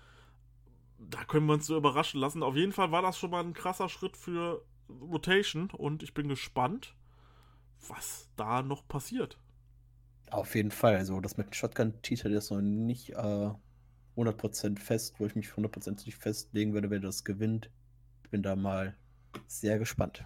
Da 0.99 1.25
können 1.25 1.47
wir 1.47 1.55
uns 1.55 1.67
so 1.67 1.77
überraschen 1.77 2.21
lassen. 2.21 2.43
Auf 2.43 2.57
jeden 2.57 2.73
Fall 2.73 2.93
war 2.93 3.03
das 3.03 3.19
schon 3.19 3.31
mal 3.31 3.43
ein 3.43 3.55
krasser 3.55 3.89
Schritt 3.89 4.17
für 4.17 4.65
Rotation 4.89 5.71
und 5.71 6.03
ich 6.03 6.15
bin 6.15 6.29
gespannt, 6.29 6.95
was 7.89 8.29
da 8.37 8.63
noch 8.63 8.87
passiert. 8.87 9.37
Auf 10.31 10.55
jeden 10.55 10.71
Fall. 10.71 10.97
Also 10.97 11.21
das 11.21 11.37
mit 11.37 11.49
dem 11.49 11.53
Shotgun-Titel 11.53 12.33
ist 12.33 12.51
noch 12.51 12.61
nicht 12.61 13.11
äh, 13.11 13.51
100% 14.17 14.79
fest, 14.79 15.15
wo 15.19 15.27
ich 15.27 15.35
mich 15.35 15.49
100% 15.49 16.13
festlegen 16.13 16.75
würde, 16.75 16.91
wer 16.91 17.01
das 17.01 17.25
gewinnt. 17.25 17.71
Ich 18.25 18.31
bin 18.31 18.43
da 18.43 18.57
mal 18.57 18.97
sehr 19.47 19.79
gespannt. 19.79 20.25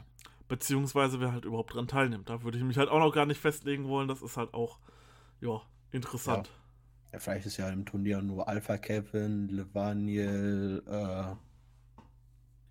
Beziehungsweise 0.49 1.21
wer 1.21 1.33
halt 1.33 1.45
überhaupt 1.45 1.75
dran 1.75 1.89
teilnimmt. 1.89 2.29
Da 2.29 2.43
würde 2.43 2.59
ich 2.59 2.65
mich 2.65 2.79
halt 2.79 2.89
auch 2.89 2.99
noch 2.99 3.13
gar 3.13 3.27
nicht 3.27 3.41
festlegen 3.41 3.89
wollen. 3.89 4.09
Das 4.09 4.23
ist 4.23 4.37
halt 4.37 4.55
auch, 4.55 4.79
ja, 5.41 5.63
interessant. 5.91 6.49
Ja. 6.49 6.55
Ja, 7.13 7.19
vielleicht 7.19 7.47
ist 7.47 7.59
ja 7.59 7.69
im 7.69 7.85
Turnier 7.85 8.23
nur 8.23 8.49
Alpha 8.49 8.79
Kevin, 8.79 9.49
Levaniel, 9.49 10.83
äh, 10.87 11.35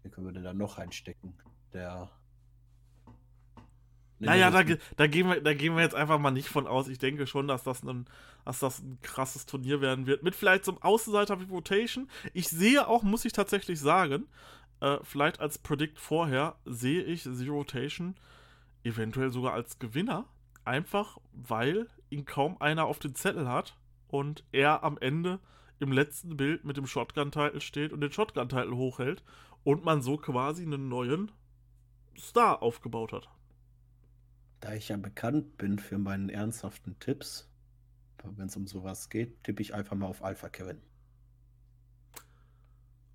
wie 0.04 0.10
können 0.10 0.28
wir 0.28 0.34
denn 0.34 0.44
da 0.44 0.54
noch 0.54 0.80
reinstecken? 0.80 1.34
Der. 1.74 2.10
Naja, 4.22 4.52
da, 4.52 4.64
da, 4.98 5.08
gehen 5.08 5.28
wir, 5.28 5.42
da 5.42 5.54
gehen 5.54 5.76
wir 5.76 5.82
jetzt 5.82 5.96
einfach 5.96 6.20
mal 6.20 6.32
nicht 6.32 6.48
von 6.48 6.68
aus. 6.68 6.88
Ich 6.88 7.00
denke 7.00 7.26
schon, 7.28 7.48
dass 7.48 7.64
das, 7.64 7.84
ein, 7.84 8.06
dass 8.46 8.60
das 8.60 8.80
ein 8.80 9.00
krasses 9.02 9.46
Turnier 9.46 9.82
werden 9.82 10.06
wird. 10.06 10.24
Mit 10.24 10.36
vielleicht 10.36 10.66
zum 10.66 10.82
Außenseiter 10.82 11.40
wie 11.40 11.46
Rotation. 11.46 12.10
Ich 12.34 12.48
sehe 12.48 12.88
auch, 12.88 13.04
muss 13.04 13.26
ich 13.26 13.34
tatsächlich 13.34 13.80
sagen, 13.80 14.28
äh, 14.80 14.98
vielleicht 15.04 15.40
als 15.40 15.58
Predict 15.58 15.98
vorher, 15.98 16.56
sehe 16.66 17.04
ich 17.04 17.24
Zero 17.24 17.58
Rotation 17.58 18.16
eventuell 18.84 19.32
sogar 19.32 19.54
als 19.54 19.80
Gewinner. 19.80 20.26
Einfach 20.64 21.18
weil 21.34 21.88
ihn 22.10 22.26
kaum 22.26 22.62
einer 22.62 22.86
auf 22.86 23.00
den 23.00 23.16
Zettel 23.16 23.50
hat 23.50 23.76
und 24.08 24.44
er 24.52 24.84
am 24.84 24.98
Ende 25.00 25.40
im 25.80 25.92
letzten 25.92 26.38
Bild 26.38 26.64
mit 26.64 26.78
dem 26.78 26.86
Shotgun-Title 26.86 27.62
steht 27.62 27.92
und 27.92 28.02
den 28.02 28.12
Shotgun-Title 28.12 28.76
hochhält 28.76 29.24
und 29.64 29.84
man 29.84 30.04
so 30.04 30.18
quasi 30.18 30.64
einen 30.64 30.90
neuen 30.90 31.32
Star 32.18 32.62
aufgebaut 32.62 33.14
hat. 33.14 33.30
Da 34.62 34.74
ich 34.74 34.90
ja 34.90 34.98
bekannt 34.98 35.58
bin 35.58 35.80
für 35.80 35.98
meinen 35.98 36.30
ernsthaften 36.30 36.98
Tipps, 37.00 37.50
wenn 38.24 38.48
es 38.48 38.56
um 38.56 38.68
sowas 38.68 39.10
geht, 39.10 39.44
tippe 39.44 39.62
ich 39.62 39.74
einfach 39.74 39.96
mal 39.96 40.08
auf 40.08 40.24
Alpha 40.24 40.48
Kevin. 40.48 40.82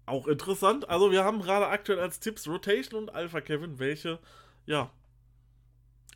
Auch 0.05 0.27
interessant. 0.27 0.89
Also 0.89 1.11
wir 1.11 1.25
haben 1.25 1.41
gerade 1.41 1.69
aktuell 1.69 2.01
als 2.01 2.21
Tipps 2.21 2.47
Rotation 2.47 3.01
und 3.01 3.15
Alpha 3.15 3.41
Kevin, 3.41 3.79
welche, 3.79 4.19
ja, 4.67 4.91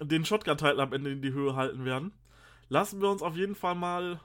den 0.00 0.24
Shotgun-Title 0.24 0.82
am 0.82 0.92
Ende 0.92 1.12
in 1.12 1.22
die 1.22 1.32
Höhe 1.32 1.56
halten 1.56 1.84
werden. 1.84 2.12
Lassen 2.68 3.00
wir 3.00 3.10
uns 3.10 3.22
auf 3.22 3.36
jeden 3.36 3.54
Fall 3.54 3.74
mal 3.74 4.20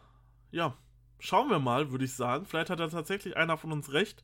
ja, 0.55 0.77
schauen 1.19 1.49
wir 1.49 1.59
mal, 1.59 1.91
würde 1.91 2.05
ich 2.05 2.13
sagen. 2.13 2.45
Vielleicht 2.45 2.69
hat 2.69 2.79
ja 2.79 2.87
tatsächlich 2.87 3.35
einer 3.35 3.57
von 3.57 3.71
uns 3.71 3.91
recht. 3.91 4.23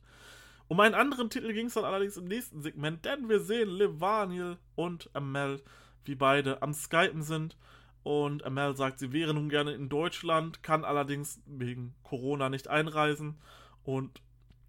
Um 0.68 0.80
einen 0.80 0.94
anderen 0.94 1.28
Titel 1.28 1.52
ging 1.52 1.66
es 1.66 1.74
dann 1.74 1.84
allerdings 1.84 2.16
im 2.16 2.24
nächsten 2.24 2.62
Segment, 2.62 3.04
denn 3.04 3.28
wir 3.28 3.40
sehen 3.40 3.68
Levaniel 3.68 4.56
und 4.74 5.10
Amel, 5.12 5.62
wie 6.04 6.14
beide 6.14 6.62
am 6.62 6.72
Skypen 6.72 7.22
sind. 7.22 7.56
Und 8.02 8.44
Amel 8.44 8.76
sagt, 8.76 8.98
sie 8.98 9.12
wäre 9.12 9.32
nun 9.32 9.48
gerne 9.48 9.72
in 9.72 9.88
Deutschland, 9.88 10.62
kann 10.62 10.84
allerdings 10.84 11.40
wegen 11.46 11.94
Corona 12.02 12.48
nicht 12.48 12.68
einreisen. 12.68 13.38
Und 13.84 14.20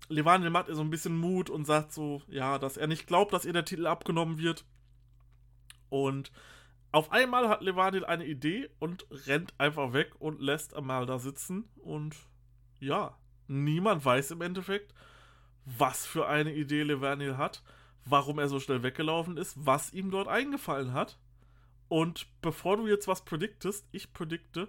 Levaniel 0.10 0.50
macht 0.50 0.68
ihr 0.68 0.76
so 0.76 0.82
ein 0.82 0.90
bisschen 0.90 1.18
Mut 1.18 1.50
und 1.50 1.66
sagt 1.66 1.94
so, 1.94 2.22
ja, 2.28 2.60
dass 2.60 2.78
er 2.78 2.88
nicht 2.88 3.08
glaubt, 3.08 3.34
dass 3.34 3.46
ihr 3.46 3.54
der 3.54 3.66
Titel 3.66 3.88
abgenommen 3.88 4.38
wird. 4.38 4.66
Und 5.90 6.32
auf 6.92 7.12
einmal 7.12 7.50
hat 7.50 7.62
Levadil 7.62 8.06
eine 8.06 8.26
Idee 8.26 8.70
und 8.80 9.08
rennt 9.28 9.54
einfach 9.58 9.94
weg 9.94 10.12
und 10.20 10.42
lässt 10.42 10.76
Amal 10.76 11.08
da 11.08 11.18
sitzen. 11.18 11.70
Und 11.78 12.16
ja, 12.80 13.18
niemand 13.48 14.06
weiß 14.06 14.32
im 14.32 14.42
Endeffekt, 14.42 14.94
was 15.66 16.06
für 16.06 16.28
eine 16.28 16.54
Idee 16.54 16.84
Levadil 16.84 17.38
hat, 17.38 17.64
warum 18.06 18.38
er 18.38 18.48
so 18.48 18.60
schnell 18.60 18.84
weggelaufen 18.84 19.38
ist, 19.38 19.66
was 19.66 19.94
ihm 19.94 20.12
dort 20.12 20.28
eingefallen 20.28 20.94
hat. 20.94 21.18
Und 21.88 22.28
bevor 22.42 22.78
du 22.78 22.88
jetzt 22.88 23.08
was 23.08 23.26
prediktest, 23.26 23.86
ich 23.92 24.14
predikte, 24.14 24.68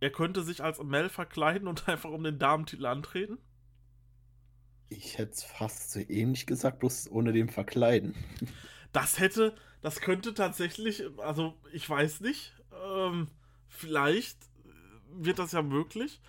er 0.00 0.10
könnte 0.10 0.42
sich 0.42 0.62
als 0.62 0.82
Mel 0.82 1.08
verkleiden 1.08 1.68
und 1.68 1.88
einfach 1.88 2.10
um 2.10 2.22
den 2.22 2.38
Damentitel 2.38 2.86
antreten. 2.86 3.38
Ich 4.88 5.18
hätte 5.18 5.32
es 5.32 5.42
fast 5.42 5.90
so 5.90 6.00
ähnlich 6.00 6.46
gesagt, 6.46 6.78
bloß 6.78 7.10
ohne 7.10 7.32
dem 7.32 7.48
Verkleiden. 7.48 8.14
Das 8.92 9.18
hätte, 9.18 9.54
das 9.82 10.00
könnte 10.00 10.32
tatsächlich, 10.32 11.02
also 11.18 11.52
ich 11.70 11.90
weiß 11.90 12.22
nicht, 12.22 12.54
ähm, 12.82 13.28
vielleicht 13.68 14.38
wird 15.12 15.38
das 15.38 15.52
ja 15.52 15.60
möglich. 15.60 16.22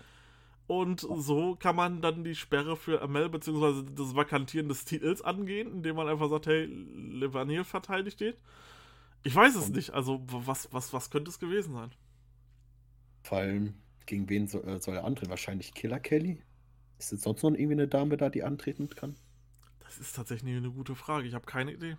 Und 0.66 1.00
so 1.00 1.56
kann 1.56 1.76
man 1.76 2.02
dann 2.02 2.24
die 2.24 2.34
Sperre 2.34 2.76
für 2.76 3.00
Amel 3.00 3.30
bzw. 3.30 3.84
das 3.94 4.14
Vakantieren 4.14 4.68
des 4.68 4.84
Titels 4.84 5.22
angehen, 5.22 5.72
indem 5.72 5.96
man 5.96 6.08
einfach 6.08 6.28
sagt, 6.28 6.46
hey, 6.46 6.66
Levanier 6.66 7.64
verteidigt 7.64 8.20
den. 8.20 8.34
Ich 9.22 9.34
weiß 9.34 9.56
es 9.56 9.68
nicht. 9.68 9.90
Also, 9.90 10.20
was, 10.26 10.72
was, 10.72 10.92
was 10.92 11.10
könnte 11.10 11.30
es 11.30 11.38
gewesen 11.38 11.74
sein? 11.74 11.90
Vor 13.22 13.38
allem, 13.38 13.74
gegen 14.06 14.28
wen 14.28 14.46
soll, 14.46 14.66
äh, 14.66 14.78
soll 14.78 14.96
er 14.96 15.04
antreten? 15.04 15.30
Wahrscheinlich 15.30 15.74
Killer 15.74 16.00
Kelly? 16.00 16.42
Ist 16.98 17.12
es 17.12 17.22
sonst 17.22 17.42
noch 17.42 17.50
irgendwie 17.50 17.72
eine 17.72 17.88
Dame 17.88 18.16
da, 18.16 18.28
die 18.28 18.42
antreten 18.42 18.88
kann? 18.88 19.16
Das 19.80 19.98
ist 19.98 20.16
tatsächlich 20.16 20.56
eine 20.56 20.70
gute 20.70 20.94
Frage. 20.94 21.26
Ich 21.26 21.34
habe 21.34 21.46
keine 21.46 21.72
Idee. 21.72 21.96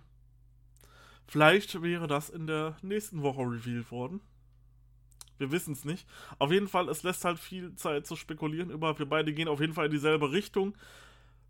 Vielleicht 1.26 1.80
wäre 1.82 2.06
das 2.06 2.28
in 2.28 2.46
der 2.46 2.76
nächsten 2.82 3.22
Woche 3.22 3.42
revealed 3.42 3.90
worden. 3.90 4.20
Wir 5.38 5.52
wissen 5.52 5.72
es 5.72 5.84
nicht. 5.84 6.06
Auf 6.38 6.52
jeden 6.52 6.68
Fall, 6.68 6.88
es 6.88 7.02
lässt 7.02 7.24
halt 7.24 7.38
viel 7.38 7.74
Zeit 7.76 8.06
zu 8.06 8.14
spekulieren 8.14 8.70
über. 8.70 8.98
Wir 8.98 9.06
beide 9.06 9.32
gehen 9.32 9.48
auf 9.48 9.60
jeden 9.60 9.72
Fall 9.72 9.86
in 9.86 9.92
dieselbe 9.92 10.32
Richtung. 10.32 10.76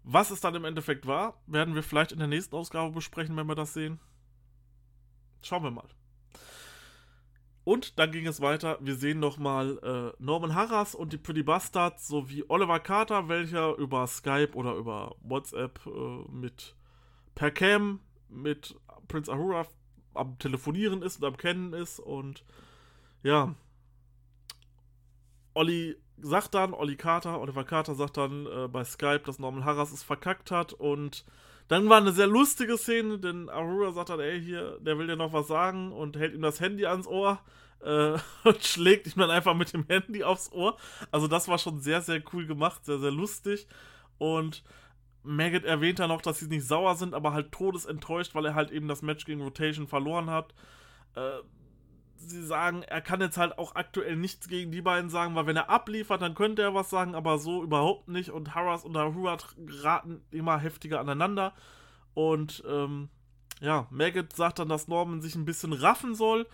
Was 0.04 0.30
es 0.30 0.40
dann 0.40 0.54
im 0.54 0.64
Endeffekt 0.64 1.06
war, 1.06 1.42
werden 1.46 1.74
wir 1.74 1.82
vielleicht 1.82 2.12
in 2.12 2.18
der 2.18 2.28
nächsten 2.28 2.54
Ausgabe 2.54 2.92
besprechen, 2.92 3.36
wenn 3.36 3.48
wir 3.48 3.54
das 3.54 3.74
sehen. 3.74 3.98
Schauen 5.42 5.62
wir 5.62 5.70
mal. 5.70 5.88
Und 7.64 7.98
dann 7.98 8.10
ging 8.10 8.26
es 8.26 8.40
weiter. 8.40 8.78
Wir 8.80 8.96
sehen 8.96 9.20
nochmal 9.20 9.78
äh, 9.82 10.22
Norman 10.22 10.54
Harras 10.54 10.94
und 10.94 11.12
die 11.12 11.18
Pretty 11.18 11.42
Bastards 11.42 12.08
sowie 12.08 12.44
Oliver 12.48 12.80
Carter, 12.80 13.28
welcher 13.28 13.76
über 13.76 14.06
Skype 14.06 14.54
oder 14.54 14.74
über 14.74 15.14
WhatsApp 15.20 15.80
äh, 15.86 16.30
mit 16.30 16.74
per 17.34 17.50
Cam 17.50 18.00
mit 18.28 18.76
Prince 19.08 19.30
Ahura 19.30 19.66
am 20.14 20.38
Telefonieren 20.38 21.02
ist 21.02 21.18
und 21.18 21.24
am 21.28 21.36
Kennen 21.36 21.72
ist 21.72 22.00
und 22.00 22.44
ja. 23.22 23.54
Olli 25.54 25.96
sagt 26.18 26.54
dann, 26.54 26.74
Olli 26.74 26.96
Carter, 26.96 27.40
Oliver 27.40 27.64
Carter 27.64 27.94
sagt 27.94 28.16
dann 28.16 28.46
äh, 28.46 28.68
bei 28.68 28.84
Skype, 28.84 29.20
dass 29.20 29.38
Norman 29.38 29.64
Harras 29.64 29.92
es 29.92 30.02
verkackt 30.02 30.50
hat 30.50 30.72
und 30.72 31.24
dann 31.70 31.88
war 31.88 31.98
eine 31.98 32.10
sehr 32.10 32.26
lustige 32.26 32.76
Szene, 32.76 33.20
denn 33.20 33.48
Ahura 33.48 33.92
sagt 33.92 34.08
dann, 34.08 34.18
ey, 34.18 34.42
hier, 34.42 34.76
der 34.80 34.98
will 34.98 35.06
dir 35.06 35.14
noch 35.14 35.32
was 35.32 35.46
sagen 35.46 35.92
und 35.92 36.16
hält 36.16 36.34
ihm 36.34 36.42
das 36.42 36.58
Handy 36.58 36.84
ans 36.84 37.06
Ohr 37.06 37.38
äh, 37.78 38.18
und 38.44 38.64
schlägt 38.64 39.06
ihm 39.06 39.20
dann 39.20 39.30
einfach 39.30 39.54
mit 39.54 39.72
dem 39.72 39.86
Handy 39.86 40.24
aufs 40.24 40.50
Ohr. 40.50 40.76
Also 41.12 41.28
das 41.28 41.46
war 41.46 41.58
schon 41.58 41.78
sehr, 41.78 42.02
sehr 42.02 42.20
cool 42.32 42.44
gemacht, 42.48 42.84
sehr, 42.84 42.98
sehr 42.98 43.12
lustig 43.12 43.68
und 44.18 44.64
Maggot 45.22 45.62
erwähnt 45.62 46.00
dann 46.00 46.08
noch, 46.08 46.22
dass 46.22 46.40
sie 46.40 46.48
nicht 46.48 46.66
sauer 46.66 46.96
sind, 46.96 47.14
aber 47.14 47.32
halt 47.32 47.52
todesenttäuscht, 47.52 48.34
weil 48.34 48.46
er 48.46 48.56
halt 48.56 48.72
eben 48.72 48.88
das 48.88 49.02
Match 49.02 49.24
gegen 49.24 49.40
Rotation 49.40 49.86
verloren 49.86 50.28
hat. 50.28 50.52
Äh, 51.14 51.38
sie 52.30 52.44
sagen, 52.44 52.82
er 52.82 53.00
kann 53.00 53.20
jetzt 53.20 53.36
halt 53.36 53.58
auch 53.58 53.74
aktuell 53.74 54.16
nichts 54.16 54.48
gegen 54.48 54.70
die 54.72 54.82
beiden 54.82 55.10
sagen, 55.10 55.34
weil 55.34 55.46
wenn 55.46 55.56
er 55.56 55.70
abliefert, 55.70 56.22
dann 56.22 56.34
könnte 56.34 56.62
er 56.62 56.74
was 56.74 56.90
sagen, 56.90 57.14
aber 57.14 57.38
so 57.38 57.62
überhaupt 57.62 58.08
nicht. 58.08 58.30
Und 58.30 58.54
Harras 58.54 58.84
und 58.84 58.96
Ahurat 58.96 59.54
geraten 59.58 60.22
immer 60.30 60.58
heftiger 60.58 61.00
aneinander. 61.00 61.52
Und 62.14 62.62
ähm, 62.68 63.08
ja, 63.60 63.86
Maggot 63.90 64.34
sagt 64.34 64.58
dann, 64.58 64.68
dass 64.68 64.88
Norman 64.88 65.20
sich 65.20 65.34
ein 65.34 65.44
bisschen 65.44 65.72
raffen 65.72 66.14
soll. 66.14 66.46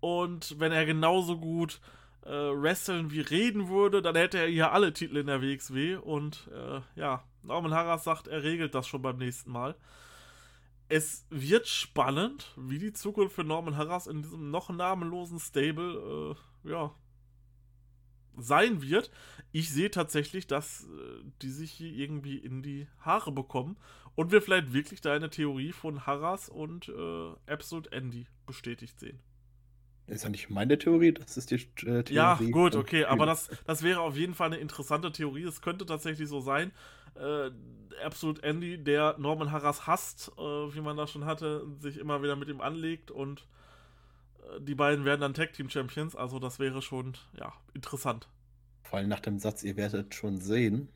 Und 0.00 0.58
wenn 0.58 0.72
er 0.72 0.86
genauso 0.86 1.38
gut 1.38 1.80
äh, 2.24 2.30
wresteln 2.30 3.10
wie 3.10 3.20
reden 3.20 3.68
würde, 3.68 4.02
dann 4.02 4.16
hätte 4.16 4.38
er 4.38 4.48
hier 4.48 4.72
alle 4.72 4.92
Titel 4.92 5.16
in 5.16 5.26
der 5.26 5.42
WXW. 5.42 5.96
Und 5.96 6.48
äh, 6.52 6.80
ja, 7.00 7.24
Norman 7.42 7.74
Harras 7.74 8.04
sagt, 8.04 8.28
er 8.28 8.42
regelt 8.42 8.74
das 8.74 8.86
schon 8.86 9.02
beim 9.02 9.18
nächsten 9.18 9.50
Mal. 9.50 9.74
Es 10.88 11.26
wird 11.30 11.66
spannend, 11.68 12.52
wie 12.56 12.78
die 12.78 12.92
Zukunft 12.92 13.34
für 13.34 13.44
Norman 13.44 13.76
Harras 13.76 14.06
in 14.06 14.22
diesem 14.22 14.50
noch 14.50 14.68
namenlosen 14.70 15.38
Stable 15.38 16.36
äh, 16.64 16.70
ja, 16.70 16.94
sein 18.36 18.82
wird. 18.82 19.10
Ich 19.52 19.70
sehe 19.70 19.90
tatsächlich, 19.90 20.46
dass 20.46 20.84
äh, 20.84 21.24
die 21.42 21.50
sich 21.50 21.70
hier 21.70 21.92
irgendwie 21.92 22.36
in 22.36 22.62
die 22.62 22.86
Haare 23.00 23.32
bekommen 23.32 23.76
und 24.14 24.32
wir 24.32 24.42
vielleicht 24.42 24.72
wirklich 24.72 25.00
deine 25.00 25.30
Theorie 25.30 25.72
von 25.72 26.06
Harras 26.06 26.48
und 26.48 26.88
äh, 26.88 27.50
Absolute 27.50 27.92
Andy 27.92 28.26
bestätigt 28.46 28.98
sehen. 29.00 29.18
Ist 30.08 30.24
ja 30.24 30.30
nicht 30.30 30.50
meine 30.50 30.78
Theorie, 30.78 31.12
das 31.12 31.36
ist 31.36 31.50
die 31.50 31.56
äh, 31.56 32.02
Theorie. 32.02 32.14
Ja, 32.14 32.38
gut, 32.50 32.74
okay, 32.74 33.04
aber 33.04 33.24
das, 33.24 33.48
das 33.66 33.82
wäre 33.82 34.00
auf 34.00 34.16
jeden 34.16 34.34
Fall 34.34 34.48
eine 34.48 34.56
interessante 34.56 35.12
Theorie. 35.12 35.44
Es 35.44 35.62
könnte 35.62 35.86
tatsächlich 35.86 36.28
so 36.28 36.40
sein 36.40 36.72
äh, 37.14 37.50
Absolute 38.04 38.42
Andy, 38.42 38.82
der 38.82 39.16
Norman 39.18 39.52
Harras 39.52 39.86
hasst, 39.86 40.32
äh, 40.36 40.40
wie 40.40 40.80
man 40.80 40.96
das 40.96 41.10
schon 41.10 41.24
hatte, 41.24 41.66
sich 41.78 41.98
immer 41.98 42.22
wieder 42.22 42.36
mit 42.36 42.48
ihm 42.48 42.60
anlegt 42.60 43.10
und 43.10 43.46
äh, 44.42 44.60
die 44.60 44.74
beiden 44.74 45.04
werden 45.04 45.20
dann 45.20 45.34
Tag 45.34 45.52
Team 45.52 45.68
Champions. 45.68 46.16
Also 46.16 46.38
das 46.38 46.58
wäre 46.58 46.82
schon, 46.82 47.16
ja, 47.38 47.52
interessant. 47.74 48.28
Vor 48.82 48.98
allem 48.98 49.08
nach 49.08 49.20
dem 49.20 49.38
Satz, 49.38 49.62
ihr 49.62 49.76
werdet 49.76 50.14
schon 50.14 50.38
sehen, 50.40 50.88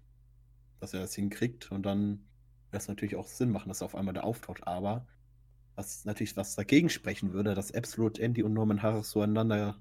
dass 0.81 0.94
er 0.94 1.00
das 1.00 1.14
hinkriegt 1.14 1.70
und 1.70 1.85
dann 1.85 2.24
wird 2.70 2.83
es 2.83 2.88
natürlich 2.88 3.16
auch 3.16 3.29
Sinn 3.29 3.50
machen, 3.50 3.68
dass 3.68 3.83
er 3.83 3.87
auf 3.87 3.94
einmal 3.94 4.14
da 4.14 4.22
auftaucht. 4.22 4.66
Aber 4.66 5.07
was 5.74 6.05
natürlich 6.05 6.37
was 6.37 6.57
dagegen 6.57 6.88
sprechen 6.88 7.33
würde, 7.33 7.55
dass 7.55 7.72
Absolute 7.72 8.20
Andy 8.22 8.42
und 8.42 8.55
Norman 8.55 8.83
Harras 8.83 9.11
zueinander 9.11 9.76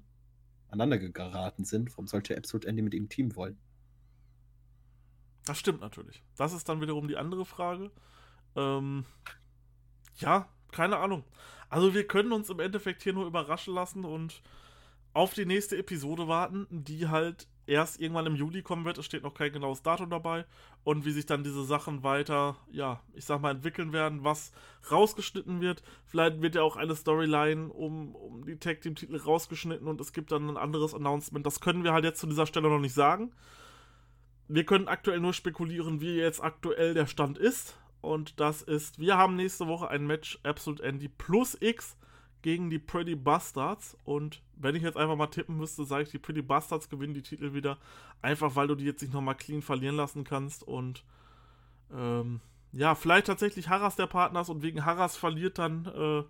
aneinander 0.68 0.98
geraten 0.98 1.64
sind. 1.64 1.90
Warum 1.92 2.06
sollte 2.06 2.36
Absolute 2.36 2.68
Andy 2.68 2.82
mit 2.82 2.94
ihm 2.94 3.08
Team 3.08 3.34
wollen? 3.36 3.58
Das 5.46 5.58
stimmt 5.58 5.80
natürlich. 5.80 6.22
Das 6.36 6.52
ist 6.52 6.68
dann 6.68 6.82
wiederum 6.82 7.08
die 7.08 7.16
andere 7.16 7.46
Frage. 7.46 7.90
Ähm, 8.56 9.06
ja, 10.16 10.48
keine 10.72 10.98
Ahnung. 10.98 11.24
Also 11.70 11.94
wir 11.94 12.06
können 12.06 12.32
uns 12.32 12.50
im 12.50 12.60
Endeffekt 12.60 13.02
hier 13.02 13.14
nur 13.14 13.26
überraschen 13.26 13.74
lassen 13.74 14.04
und 14.04 14.42
auf 15.14 15.32
die 15.32 15.46
nächste 15.46 15.78
Episode 15.78 16.28
warten, 16.28 16.66
die 16.68 17.08
halt 17.08 17.48
erst 17.66 18.00
irgendwann 18.00 18.26
im 18.26 18.36
Juli 18.36 18.62
kommen 18.62 18.84
wird. 18.84 18.98
Es 18.98 19.06
steht 19.06 19.22
noch 19.22 19.34
kein 19.34 19.52
genaues 19.52 19.82
Datum 19.82 20.10
dabei. 20.10 20.44
Und 20.84 21.04
wie 21.04 21.10
sich 21.12 21.26
dann 21.26 21.42
diese 21.42 21.64
Sachen 21.64 22.02
weiter, 22.02 22.56
ja, 22.70 23.00
ich 23.14 23.24
sag 23.24 23.40
mal, 23.40 23.52
entwickeln 23.52 23.92
werden, 23.92 24.24
was 24.24 24.52
rausgeschnitten 24.90 25.60
wird. 25.60 25.82
Vielleicht 26.04 26.42
wird 26.42 26.54
ja 26.54 26.62
auch 26.62 26.76
eine 26.76 26.94
Storyline 26.94 27.72
um, 27.72 28.14
um 28.14 28.44
die 28.44 28.58
Tag 28.58 28.82
Team 28.82 28.94
Titel 28.94 29.16
rausgeschnitten 29.16 29.88
und 29.88 30.00
es 30.00 30.12
gibt 30.12 30.32
dann 30.32 30.48
ein 30.48 30.56
anderes 30.56 30.94
Announcement. 30.94 31.46
Das 31.46 31.60
können 31.60 31.82
wir 31.82 31.92
halt 31.92 32.04
jetzt 32.04 32.20
zu 32.20 32.26
dieser 32.26 32.46
Stelle 32.46 32.68
noch 32.68 32.78
nicht 32.78 32.94
sagen. 32.94 33.32
Wir 34.48 34.64
können 34.64 34.88
aktuell 34.88 35.20
nur 35.20 35.32
spekulieren, 35.32 36.00
wie 36.00 36.16
jetzt 36.16 36.42
aktuell 36.42 36.94
der 36.94 37.06
Stand 37.06 37.38
ist. 37.38 37.78
Und 38.00 38.38
das 38.38 38.62
ist, 38.62 38.98
wir 39.00 39.16
haben 39.16 39.34
nächste 39.34 39.66
Woche 39.66 39.88
ein 39.88 40.06
Match 40.06 40.38
Absolute 40.44 40.82
Andy 40.84 41.08
plus 41.08 41.56
X 41.60 41.96
gegen 42.42 42.70
die 42.70 42.78
Pretty 42.78 43.16
Bastards. 43.16 43.96
Und 44.04 44.42
wenn 44.54 44.76
ich 44.76 44.82
jetzt 44.82 44.96
einfach 44.96 45.16
mal 45.16 45.26
tippen 45.26 45.56
müsste, 45.56 45.84
sage 45.84 46.04
ich, 46.04 46.10
die 46.10 46.18
Pretty 46.18 46.42
Bastards 46.42 46.88
gewinnen 46.88 47.14
die 47.14 47.22
Titel 47.22 47.54
wieder. 47.54 47.78
Einfach 48.22 48.54
weil 48.54 48.68
du 48.68 48.76
die 48.76 48.84
jetzt 48.84 49.02
nicht 49.02 49.12
nochmal 49.12 49.34
clean 49.34 49.62
verlieren 49.62 49.96
lassen 49.96 50.22
kannst. 50.22 50.62
Und 50.62 51.04
ähm, 51.92 52.40
ja, 52.70 52.94
vielleicht 52.94 53.26
tatsächlich 53.26 53.68
Harras 53.68 53.96
der 53.96 54.06
Partner 54.06 54.42
ist 54.42 54.50
und 54.50 54.62
wegen 54.62 54.84
Harras 54.84 55.16
verliert 55.16 55.58
dann 55.58 55.86
äh, 55.86 56.22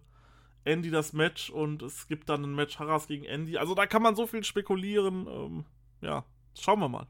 Andy 0.71 0.91
das 0.91 1.13
Match 1.13 1.51
und 1.51 1.83
es 1.83 2.09
gibt 2.09 2.29
dann 2.29 2.43
ein 2.45 2.55
Match 2.55 2.79
Harras 2.79 3.07
gegen 3.07 3.25
Andy. 3.25 3.59
Also 3.59 3.75
da 3.75 3.87
kann 3.87 4.03
man 4.03 4.17
so 4.17 4.27
viel 4.27 4.45
spekulieren. 4.45 5.27
Ähm, 5.29 5.65
ja, 6.01 6.25
schauen 6.59 6.81
wir 6.81 6.89
mal. 6.89 7.07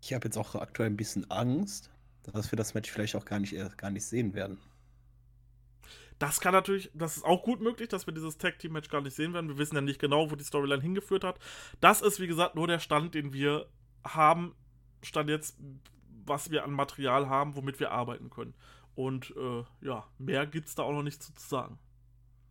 Ich 0.00 0.12
habe 0.12 0.26
jetzt 0.26 0.36
auch 0.36 0.54
aktuell 0.54 0.90
ein 0.90 0.96
bisschen 0.96 1.30
Angst, 1.30 1.90
dass 2.32 2.52
wir 2.52 2.56
das 2.56 2.74
Match 2.74 2.90
vielleicht 2.90 3.16
auch 3.16 3.24
gar 3.24 3.38
nicht, 3.40 3.54
gar 3.76 3.90
nicht 3.90 4.04
sehen 4.04 4.34
werden. 4.34 4.58
Das 6.18 6.40
kann 6.40 6.52
natürlich, 6.52 6.90
das 6.94 7.16
ist 7.16 7.24
auch 7.24 7.44
gut 7.44 7.60
möglich, 7.60 7.88
dass 7.88 8.06
wir 8.06 8.14
dieses 8.14 8.38
Tag 8.38 8.58
Team 8.58 8.72
Match 8.72 8.88
gar 8.88 9.00
nicht 9.00 9.14
sehen 9.14 9.34
werden. 9.34 9.48
Wir 9.48 9.58
wissen 9.58 9.76
ja 9.76 9.80
nicht 9.80 10.00
genau, 10.00 10.30
wo 10.30 10.36
die 10.36 10.44
Storyline 10.44 10.82
hingeführt 10.82 11.22
hat. 11.22 11.38
Das 11.80 12.00
ist, 12.00 12.18
wie 12.18 12.26
gesagt, 12.26 12.56
nur 12.56 12.66
der 12.66 12.80
Stand, 12.80 13.14
den 13.14 13.32
wir 13.32 13.66
haben. 14.04 14.54
Stand 15.02 15.30
jetzt, 15.30 15.56
was 16.26 16.50
wir 16.50 16.64
an 16.64 16.72
Material 16.72 17.28
haben, 17.28 17.54
womit 17.54 17.78
wir 17.78 17.92
arbeiten 17.92 18.30
können. 18.30 18.54
Und 18.96 19.32
äh, 19.36 19.62
ja, 19.86 20.08
mehr 20.18 20.44
gibt 20.46 20.66
es 20.66 20.74
da 20.74 20.82
auch 20.82 20.92
noch 20.92 21.04
nicht 21.04 21.22
zu, 21.22 21.32
sagen. 21.36 21.78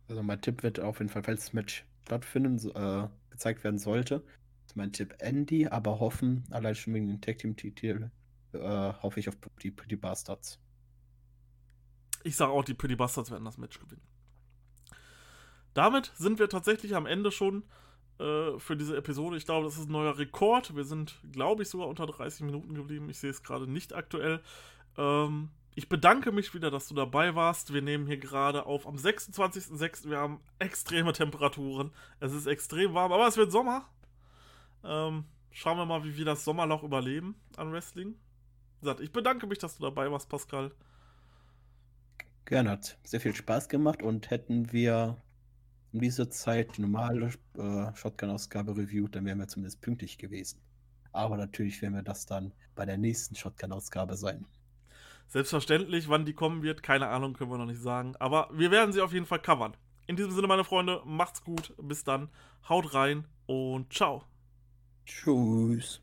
Also 0.08 0.22
mein 0.22 0.40
Tipp 0.40 0.62
wird 0.62 0.80
auf 0.80 1.00
jeden 1.00 1.10
Fall, 1.10 1.22
falls 1.22 1.44
das 1.44 1.52
Match 1.52 1.84
stattfinden, 2.06 2.70
äh, 2.74 3.08
gezeigt 3.28 3.64
werden 3.64 3.78
sollte, 3.78 4.24
mein 4.76 4.92
Tipp 4.92 5.14
Andy, 5.18 5.66
aber 5.66 6.00
hoffen, 6.00 6.44
allein 6.50 6.74
schon 6.74 6.94
wegen 6.94 7.06
den 7.06 7.20
Tag 7.20 7.38
Team 7.38 7.56
Titel, 7.56 8.10
äh, 8.52 8.58
hoffe 8.58 9.20
ich 9.20 9.28
auf 9.28 9.36
die 9.62 9.70
Pretty 9.70 9.96
Bastards. 9.96 10.58
Ich 12.24 12.36
sage 12.36 12.52
auch, 12.52 12.64
die 12.64 12.74
Pretty 12.74 12.96
Bastards 12.96 13.30
werden 13.30 13.44
das 13.44 13.58
Match 13.58 13.78
gewinnen. 13.78 14.02
Damit 15.74 16.12
sind 16.16 16.38
wir 16.38 16.48
tatsächlich 16.48 16.94
am 16.96 17.06
Ende 17.06 17.30
schon 17.30 17.62
äh, 18.18 18.58
für 18.58 18.76
diese 18.76 18.96
Episode. 18.96 19.36
Ich 19.36 19.44
glaube, 19.44 19.64
das 19.64 19.78
ist 19.78 19.88
ein 19.88 19.92
neuer 19.92 20.18
Rekord. 20.18 20.74
Wir 20.74 20.84
sind, 20.84 21.20
glaube 21.30 21.62
ich, 21.62 21.68
sogar 21.68 21.88
unter 21.88 22.06
30 22.06 22.42
Minuten 22.42 22.74
geblieben. 22.74 23.08
Ich 23.10 23.18
sehe 23.18 23.30
es 23.30 23.42
gerade 23.42 23.70
nicht 23.70 23.94
aktuell. 23.94 24.42
Ähm, 24.96 25.50
ich 25.74 25.88
bedanke 25.88 26.32
mich 26.32 26.54
wieder, 26.54 26.72
dass 26.72 26.88
du 26.88 26.94
dabei 26.94 27.36
warst. 27.36 27.72
Wir 27.72 27.82
nehmen 27.82 28.08
hier 28.08 28.16
gerade 28.18 28.66
auf 28.66 28.88
am 28.88 28.96
26.06. 28.96 30.10
Wir 30.10 30.18
haben 30.18 30.40
extreme 30.58 31.12
Temperaturen. 31.12 31.92
Es 32.18 32.32
ist 32.32 32.46
extrem 32.46 32.94
warm, 32.94 33.12
aber 33.12 33.28
es 33.28 33.36
wird 33.36 33.52
Sommer. 33.52 33.88
Ähm, 34.84 35.24
schauen 35.50 35.76
wir 35.78 35.86
mal, 35.86 36.04
wie 36.04 36.16
wir 36.16 36.24
das 36.24 36.44
Sommerloch 36.44 36.82
überleben 36.82 37.34
an 37.56 37.72
Wrestling. 37.72 38.14
Ich 39.00 39.12
bedanke 39.12 39.46
mich, 39.46 39.58
dass 39.58 39.76
du 39.76 39.82
dabei 39.82 40.10
warst, 40.10 40.28
Pascal. 40.28 40.72
Gerne, 42.44 42.70
hat 42.70 42.98
sehr 43.02 43.20
viel 43.20 43.34
Spaß 43.34 43.68
gemacht 43.68 44.02
und 44.02 44.30
hätten 44.30 44.72
wir 44.72 45.20
um 45.92 46.00
diese 46.00 46.28
Zeit 46.28 46.76
die 46.76 46.82
normale 46.82 47.32
äh, 47.56 47.94
Shotgun-Ausgabe 47.94 48.76
reviewt, 48.76 49.16
dann 49.16 49.24
wären 49.24 49.38
wir 49.38 49.48
zumindest 49.48 49.80
pünktlich 49.80 50.18
gewesen. 50.18 50.60
Aber 51.12 51.36
natürlich 51.36 51.80
werden 51.82 51.94
wir 51.94 52.02
das 52.02 52.26
dann 52.26 52.52
bei 52.74 52.84
der 52.84 52.98
nächsten 52.98 53.34
Shotgun-Ausgabe 53.34 54.16
sein. 54.16 54.46
Selbstverständlich, 55.28 56.08
wann 56.08 56.24
die 56.24 56.34
kommen 56.34 56.62
wird, 56.62 56.82
keine 56.82 57.08
Ahnung, 57.08 57.34
können 57.34 57.50
wir 57.50 57.58
noch 57.58 57.66
nicht 57.66 57.82
sagen. 57.82 58.16
Aber 58.16 58.48
wir 58.52 58.70
werden 58.70 58.92
sie 58.92 59.00
auf 59.00 59.12
jeden 59.12 59.26
Fall 59.26 59.40
covern. 59.40 59.76
In 60.06 60.16
diesem 60.16 60.32
Sinne, 60.32 60.46
meine 60.46 60.64
Freunde, 60.64 61.02
macht's 61.04 61.44
gut. 61.44 61.74
Bis 61.82 62.04
dann. 62.04 62.30
Haut 62.68 62.94
rein 62.94 63.26
und 63.46 63.92
ciao. 63.92 64.24
choose. 65.08 66.00